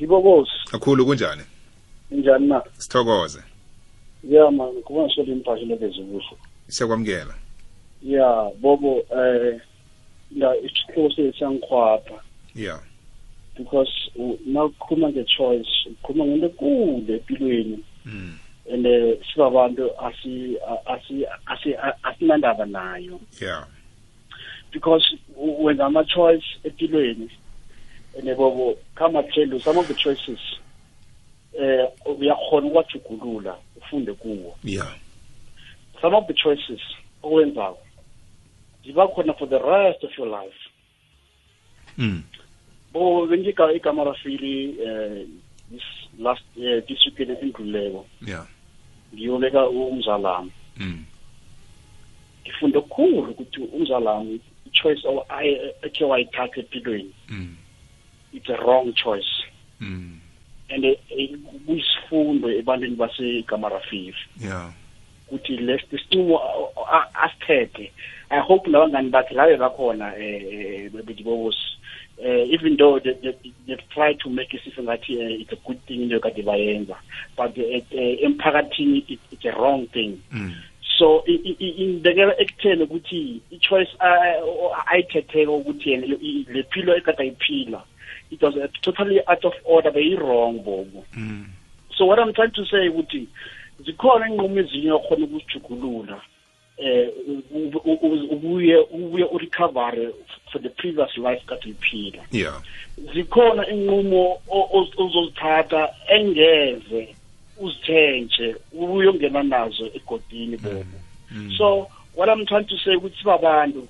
[0.00, 1.42] Ngibokosi kakhulu kunjani?
[2.10, 2.62] Njani na?
[2.78, 3.42] Sithokoze.
[4.30, 6.36] Ya man kuba ngisole impahla lebezubuso
[6.68, 7.34] siyakwamukela
[8.02, 9.60] ya bobo eh
[10.36, 12.22] la isihloko siyangikhwapha
[12.54, 12.80] yeah
[13.58, 17.78] because u- nawukhuluma nge-choice ukhuluma ngento ekule empilweni.
[18.04, 18.38] Mm.
[18.72, 23.20] and eh, sibabantu asi- asi- asi- asinandaba nayo.
[23.40, 23.66] Yeah
[24.72, 25.04] because
[25.36, 27.30] u- wenza ama-choice empilweni.
[28.18, 30.38] And bobo come I tell some of the choices
[31.52, 34.94] eh uyakhona ukwajugulula ufunde kuwo yeah
[36.00, 36.80] some of the choices
[37.22, 37.78] owenzako
[38.84, 40.58] ziba khona for the rest of your life
[41.98, 42.22] mm.
[42.92, 45.26] bo bengika igama rafili eh
[45.70, 45.82] this
[46.18, 48.46] last eh this weekend endluleko yeah
[49.14, 51.04] ngiyobeka umzalami mm
[52.42, 55.08] ngifunde khulu ukuthi umzalami i-choice
[55.82, 57.56] ekhe wayithatha empilweni mm
[58.32, 59.44] it's a wrong choice
[59.80, 60.16] mm
[60.72, 61.28] and eh, eh,
[61.66, 64.72] kuyisifundo ebantwini basegamarafiri yeah
[65.28, 66.40] ukuthi lesinqumo
[67.14, 67.92] asithethe
[68.30, 71.58] i hope nabangani bakhe labe bakhona um bedibobosi
[72.18, 73.34] uh, even though they, they,
[73.66, 76.96] they've tried to make it seem ngathi uh, it's a good thing into kade bayenza
[77.36, 80.52] but uh, emphakathini it, it's a wrong thing mm
[80.98, 87.82] so indekela ekutheni ukuthi i-choice uh, ayithetheko ukuthi yena i- i- le philo ekade ayiphila
[88.30, 91.04] it was uh, totally out of order beyi-wrong bobo.
[91.16, 91.44] Mm.
[91.96, 93.28] So what i'm trying to say ukuthi
[93.84, 96.20] zikhona inqumo ezinye okhona ukuzijugulula
[96.78, 97.42] eh u-
[97.84, 100.12] u- u- ubuye ubuye urecover
[100.52, 102.62] for the previous life kade uyiphila yeah.
[103.14, 107.14] Zikhona inqumo o- o- ozozithatha engeze
[107.58, 110.84] uzithenje ubuye ungena nazo egodini bobo.
[111.58, 113.88] So what i'm trying to say ukuthi sibabantu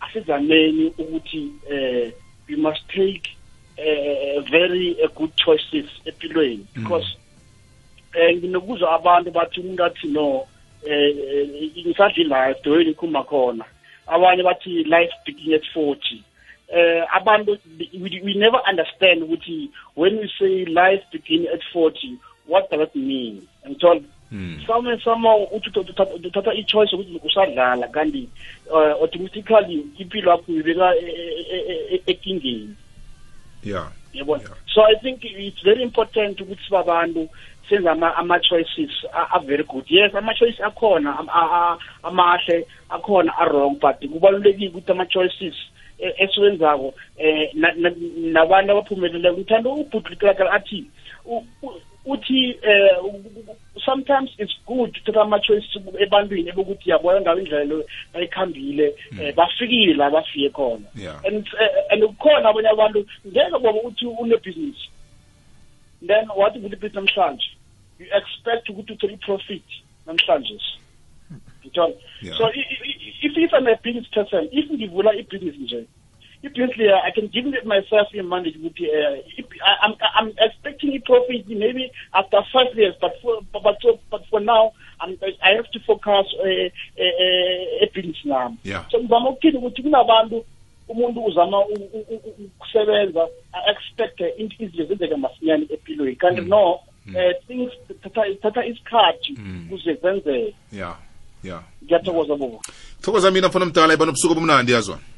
[0.00, 2.12] asizameni ukuthi eh
[2.48, 3.35] we must take
[3.76, 6.66] eh, very uh, good choices empilweni.
[6.74, 7.16] Because
[8.14, 10.46] eh nginokuzwa abantu bathi umuntu athi no
[10.86, 13.64] eh eh, ngisadli life the way ngikhuluma khona.
[14.06, 16.22] Abanye bathi life begin at 40
[16.68, 17.58] eh abantu
[18.00, 22.18] we, we never understand ukuthi when we say life begin at 40
[22.48, 23.42] what does that mean?
[23.68, 24.00] Ngithola
[24.32, 24.66] mm.
[24.66, 28.28] some somehow uthi uthatha- uthatha i-choice ukuthi usadlala kanti
[28.70, 32.76] uh, automatically impilo yakho uyibeka e- e- e- e- ekingeni.
[33.66, 33.88] Yeah.
[34.14, 34.56] Yabona Yeah.
[34.74, 37.28] so i think it's very important ukuthi sibabantu
[37.68, 39.84] senze ama- ama-choices a- a very good.
[39.88, 45.54] Yes ama-choices akhona am- a- a- amahle akhona a-wrong but kubalulekile ukuthi ama-choices
[45.98, 50.84] e- esiwenzako um nabantu abaphumeleleyo ngithanda ubhudlikakala athi
[51.24, 52.96] u- u- uthi eh
[53.84, 57.84] sometimes it's good to take ama-choices ebantwini ebokuthi yabona ngabe indlela leyo
[58.14, 60.86] bayikhambile eh, bafikile la bafike khona.
[61.24, 64.76] And eh, and kukhona abanye abantu ngeke boba uthi une-business.
[66.02, 67.46] Then wathi ukuthi namhlanje?
[67.98, 69.64] You expect ukuthi uthole i-profit
[70.06, 70.58] namhlanje.
[71.64, 72.38] Ngithola Yeah.
[72.38, 75.84] so if if I'm a business person if ngivula ibhizinisi nje
[76.46, 79.18] ibhizinisi uh, i can give it myself imali ukuthi uh,
[79.84, 84.40] I'm, I'm expecting a profit maybe after five years but for, but, so, but for
[84.40, 86.68] now I'm, I have to focus uh,
[86.98, 88.48] uh, now.
[88.48, 88.84] nami Yeah.
[88.90, 90.44] so ngizama ukuthini ukuthi kunabantu
[90.88, 91.64] umuntu uzama
[92.44, 96.80] ukusebenza a-expect into izinto zenzeke masinyane empilweni kanti no
[97.16, 97.72] eh things
[98.42, 99.38] thatha isikhathi
[99.70, 100.54] kuze zenzeke.
[100.72, 100.96] Yeah
[101.46, 101.62] yeah.
[101.84, 102.62] Ngiyathokoza bobo.
[103.00, 105.15] Thokoza mina mfana mdala ibanobusuku bomnandi obumnandi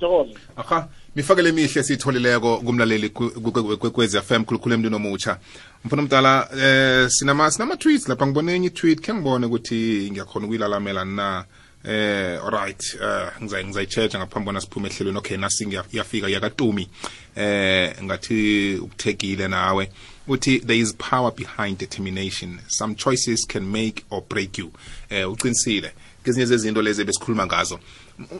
[0.00, 5.38] thokoza aha mifakele mihle siyitholileko kumlaleli kwekwezi FM khulukhulu emntwini omutsha
[5.84, 11.04] mfana mdala eh sinama sinama tweets lapha ngibone enye tweet ke ngibone ukuthi ngiyakhona ukuyilalamela
[11.04, 11.44] na?
[11.84, 15.18] Eh alright eh ngizayi ngizayichecha ngaphambi kwana siphume ehlelweni.
[15.18, 16.88] Okay nasi ngiya- iyafika yakatumi.
[17.36, 19.90] Eh ngathi ukuthekile nawe.
[20.28, 22.58] Uthi there is power behind determination.
[22.68, 24.70] Some choices can make or break you.
[25.10, 25.92] Eh uqinisile.
[26.24, 27.80] Kezinye zezinto lezi besikhuluma ngazo.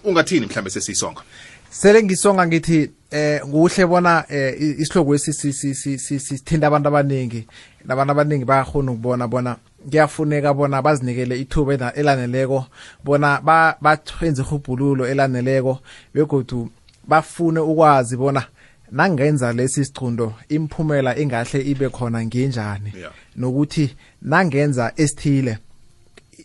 [0.04, 1.22] Ungathini mhlambe sesisonga
[1.70, 6.88] sele ngisonga ngithi eh kuhle bona eh isihloko esi si- si- si- si- sithinta abantu
[6.88, 7.46] abaningi
[7.84, 9.56] nabantu abaningi bayakhona ukubona bona
[9.90, 12.66] kuyafuneka bona bazinikele ithuba ela- elaneleko
[13.04, 15.78] bona ba- bathenze ihubhululo elaneleko
[16.14, 16.70] begodu
[17.08, 18.44] bafune ukwazi bona
[18.92, 22.92] nangenza lesi sicundo imphumela ingahle ibe khona ngenjani
[23.36, 25.58] nokuthi nangenza esithile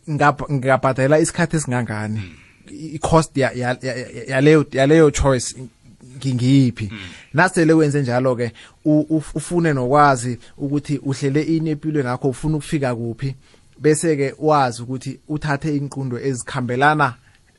[0.09, 2.21] ngingabhadela isikhathi esingangani.
[2.72, 5.55] I-cost ya- ya- ya- ya- yaleyo choice
[6.20, 6.99] choice mm.
[7.34, 8.51] nasele wenze njalo ke
[9.34, 13.36] ufune nokwazi ukuthi uhlele ini empilweni yakho ufuna ukufika kuphi?
[13.80, 17.13] Bese ke wazi ukuthi uthathe inqundo ezikhambelana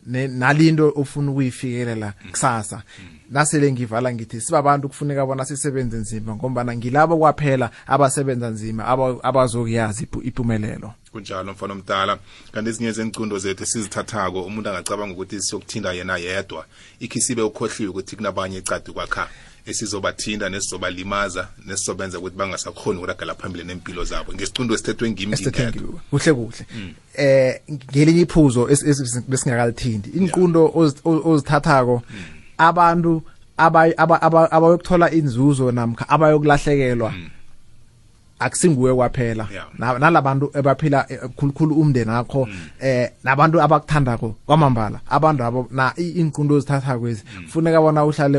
[0.06, 2.82] nalinto ofuna ukuyifikelela kusasa
[3.30, 10.04] nasele ngivala ngithi sibabantu kufuneka bona sisebenze nzima ngombana ngilabo kwaphela abasebenza nzima aba- abazokuyazi
[10.04, 12.18] ipu- impumelelo kunjalo mfana omdala.
[12.52, 16.64] Kanti ezinye zencindo zethu esizithathako umuntu angacabanga ukuthi siyokuthinda yena yedwa.
[17.00, 19.28] Ikhi sibe ukhohliwe ukuthi kunabanye ecadi kwakha
[19.66, 24.32] esizobathinda nesizobalimaza nesizobenza ukuthi bangasakhoni ukuragela phambili nempilo zabo.
[24.34, 26.66] Ngesicundo esithethwe ngimi esithethe ngingedwa kuhle kuhle.
[27.16, 32.02] Eh ngelinye iphuzo es- es- besingakalithinti inqundo ozi- o- ozithathako
[32.58, 33.22] abantu
[34.50, 37.12] abayokuthola inzuzo namkha abayokulahlekelwa
[38.38, 39.48] akusinguwe kwaphela.
[39.98, 42.48] Nalabantu ebaphila eh, khulukhulu umndeni wakho
[42.80, 48.38] eh nabantu abakuthandako kwamambala abantu abo na i- iinqunto ozithatha kwezi funeka bona uhlale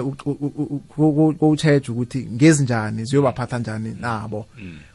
[1.41, 4.45] ucheje ukuthi ngezinjani ziyobaphatha njani nabo.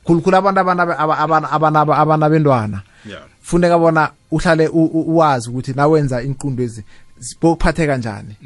[0.04, 2.82] Khulukhulu abantu abana- aba- abana- abana- abanabentwana.
[3.40, 6.84] Kufuneka bona uhlale uwazi ukuthi nawenza iinqunto ezi
[7.40, 8.36] bokuphatheka njani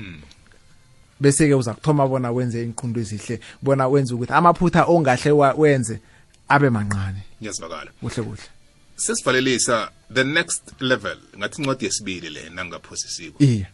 [1.20, 6.00] bese ke uza kuthoma bona wenze inqundo ezihle bona wenze ukuthi amaphutha ongahle wenze
[6.48, 8.48] abe manqane ngiyazivakala kuhle kuhle.
[8.96, 13.44] Sesivalelisa the next level ngathi incwadi yesibili le nangaphosisiko.
[13.44, 13.66] Iye.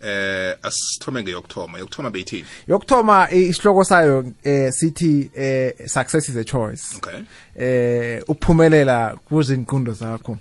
[0.00, 6.96] Eh asithome ngeyokuthoma yokuthoma beyithini yokuthoma isihloko sayo eh sithi eh success is a choice.
[6.96, 7.22] Okay.
[7.56, 10.38] Eh ukuphumelela kuzinqundo zakho.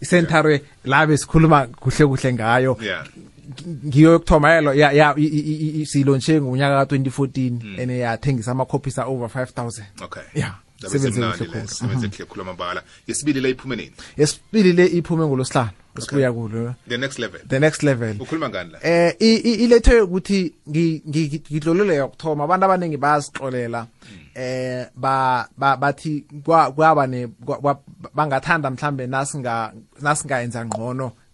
[0.00, 2.78] Isentare labe sikhuluma kuhle kuhle ngayo
[3.58, 5.14] yeah ngiyo yokuthoma yelo ya ya
[5.86, 11.44] silonche ngonyaka ka2014 and yathengisa ama copies a over 5000 okay Yeah, Zabe sebenze semnandi
[11.44, 11.68] le khulu.
[11.68, 12.82] sebenze kuhle khulu amabala.
[13.06, 13.92] Yesibili le iphume nini?
[14.16, 16.74] Yesibili le iphume ngolosihlanu esibuya kulo.
[16.88, 17.40] The next level.
[17.48, 18.16] The next level.
[18.20, 18.78] Ukhuluma ngani la?
[18.82, 22.44] Eh ilethwe ukuthi ngidlolele ngi- yokuthoma.
[22.44, 23.86] Abantu abaningi bayasixolela.
[24.34, 27.28] Eh ba ba- bathi kwaba ne
[28.14, 30.64] bangathanda mhlambe nasinga nasingayenza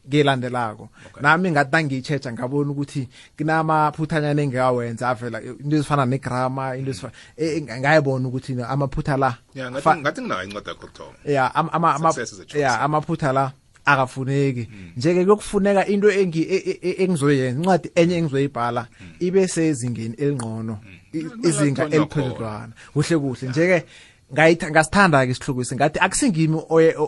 [0.09, 0.89] ngcono kelandelako
[1.21, 7.63] nami ngathi nangiyichecha ngabona ukuthi kunamaphuthanyana engikawenza avela into ezifana negrama into ezifana eh, eh,
[7.81, 11.73] ngayibona ukuthi na amaphutha la yeah fa- ngathi ngathi nginayo incwadi yakho yokuthoma ya ama
[11.73, 12.61] ama ama Success is a choice.
[12.63, 13.53] ya amaphutha la
[13.85, 14.69] akafuneki.
[14.97, 18.87] Njeke kuyokufuneka into engi e- e- e- engizoyenza incwadi enye engizoyibhala
[19.21, 20.79] ibe sezingeni elingcono
[21.13, 23.49] i- izinga Kuyathonywa eliphezudlwana kuhle kuhle.
[23.49, 23.85] Njeke
[24.33, 26.63] ngayitha ngasithanda ke isihlukwisi ngathi akusingimi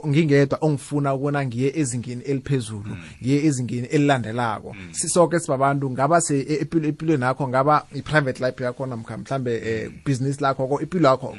[0.07, 4.77] ngingedwa ongifuna ukubona ngiye ezingeni eliphezulu ngiye ezingeni elilandelako.
[4.93, 10.41] Sisoke sibabantu ngaba se e- empilweni yakho ngaba i-private life yakho namkha mhlambe um business
[10.41, 11.37] lakho ko impilo yakho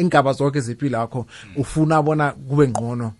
[0.00, 1.26] ingaba zonke zempilo yakho
[1.56, 3.12] ufuna bona kube ngqono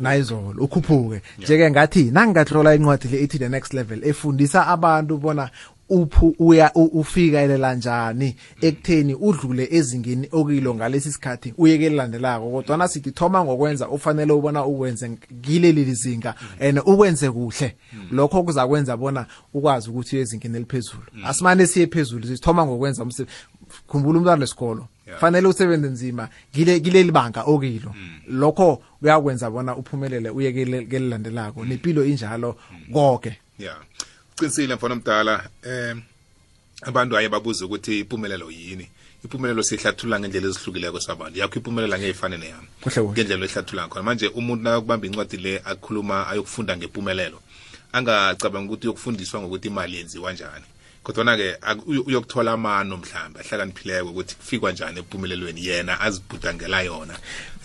[0.00, 1.22] nayizolo ukhuphuke.
[1.38, 5.50] Njeke ngathi nangingatlola incwadi le ethi the next level efundisa abantu bona
[5.88, 12.50] uphu uya u- ufikelela njani ekutheni udlule ezingeni okilo ngalesi sikhathi uyeke elilandelako.
[12.50, 15.10] Kodwana sithi thoma ngokwenza ufanele ubona ukwenze
[15.42, 17.76] kileli lizinga and ukwenze kuhle.
[18.10, 21.02] Lokho kuzakwenza bona ukwazi ukuthi uye ezingeni eliphezulu.
[21.26, 23.32] Asimane siye phezulu sithoma ngokwenza umsebenzi
[23.88, 27.94] khumbula umntwana lesikolo fanele usebenze nzima kile kileli banga okilo
[28.28, 32.56] lokho kuyakwenza bona uphumelele uye kele- kelilandelako nempilo injalo
[32.92, 33.76] konke yeah.
[34.36, 35.96] Uqinisile mfana omdala eh
[36.82, 38.88] abantu aye babuze ukuthi impumelelo yini?
[39.24, 41.38] Impumelelo sihlathulula ngendlela ezihlukileko sabantu.
[41.38, 42.68] Yakho impumelelo ngeyifane neyami.
[42.80, 43.12] Kuhle kuhle.
[43.12, 44.02] ngendlela ehlathulula khona.
[44.02, 47.40] Manje umuntu nakubamba incwadi le akhuluma ayokufunda ngempumelelo
[47.92, 50.64] angacabanga ukuthi uyokufundiswa ngokuthi imali yenziwa njani.
[51.06, 57.14] Kodwana-ke ak- uyo- uyokuthola amano mhlawumbe ahlakaniphileko ukuthi kufikwa njani empumelelweni yena azibhudangela yona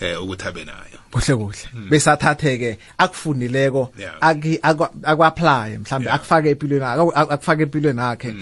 [0.00, 0.98] eh ukuthi abe nayo.
[1.10, 1.90] Kuhle kuhle.
[1.90, 3.90] Besathathe-ke akufundileko
[5.02, 8.34] akwa-aplaye mhlawumbe akufake empilweni aku- aku- akufake empilweni yakhe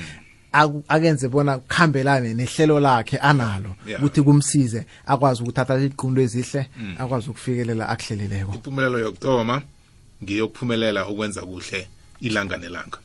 [0.52, 6.66] aku- akenze bona kuhambelane nehlelo lakhe analo ukuthi kumsize akwazi ukuthatha iziqundo ezihle
[6.98, 8.52] akwazi ukufikelela akuhleleleko.
[8.54, 9.62] Impumelelo yokuthoma
[10.22, 11.88] ngiyokuphumelela ukwenza kuhle
[12.20, 12.98] ilanga nelanga.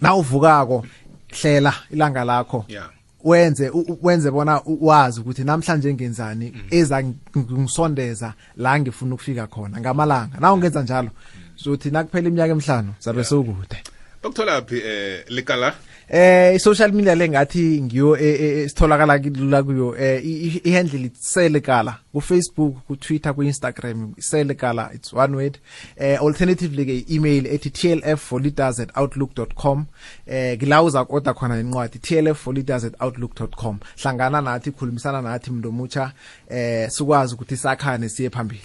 [0.00, 0.86] Nawuvukako
[1.30, 2.64] hlela ilanga lakho.
[2.68, 2.90] Yeah.
[3.24, 3.72] Wenze
[4.02, 7.04] wenze bona wazi ukuthi namhlanje ngenzani eza
[7.36, 10.40] ngisondeza la ngifuna ukufika khona ngamalanga.
[10.40, 11.10] Na ungenza njalo.
[11.56, 13.82] Sothi nakuphela iminyaka emihlanu zabe sewukude.
[14.24, 15.74] Ukutholaphi eh likala
[16.10, 19.94] eh i-social media le ngathi ngiyo eh, eh, esitholakala lula kuyo.
[19.98, 21.98] Eh i- ihandle lithi selekala.
[22.12, 24.90] Ku-facebook ku-twitter ku-instagram selekala.
[24.94, 25.58] It's one word.
[25.96, 29.86] Eh alternatively ke i-email ethi tlf leaders at outlook com.
[30.26, 33.78] Eh ngila uza koda khona incwadi tlf leaders at outlook com.
[34.02, 36.12] Hlangana nathi khulumisana nathi mntu omutsha.
[36.50, 38.62] Eh sikwazi ukuthi sakhane siye phambili.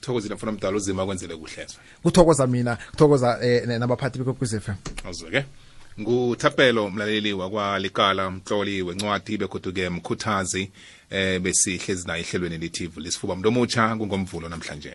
[0.00, 4.68] Kuthokozile mfuna mdala uzima kwenzele kuhlezwa kuthokoza mina kuthokoza eh, nabaphathi bekwekwez f
[5.04, 5.44] awuzwe-ke
[6.00, 10.70] nguthapelo mlaleli wakwalikala mtloli wencwadi begoduke mkhuthazi
[11.10, 14.86] eh besihlezi naye ehlelweni litivu lesifuba mntu omutsha kungomvulo namhlanje.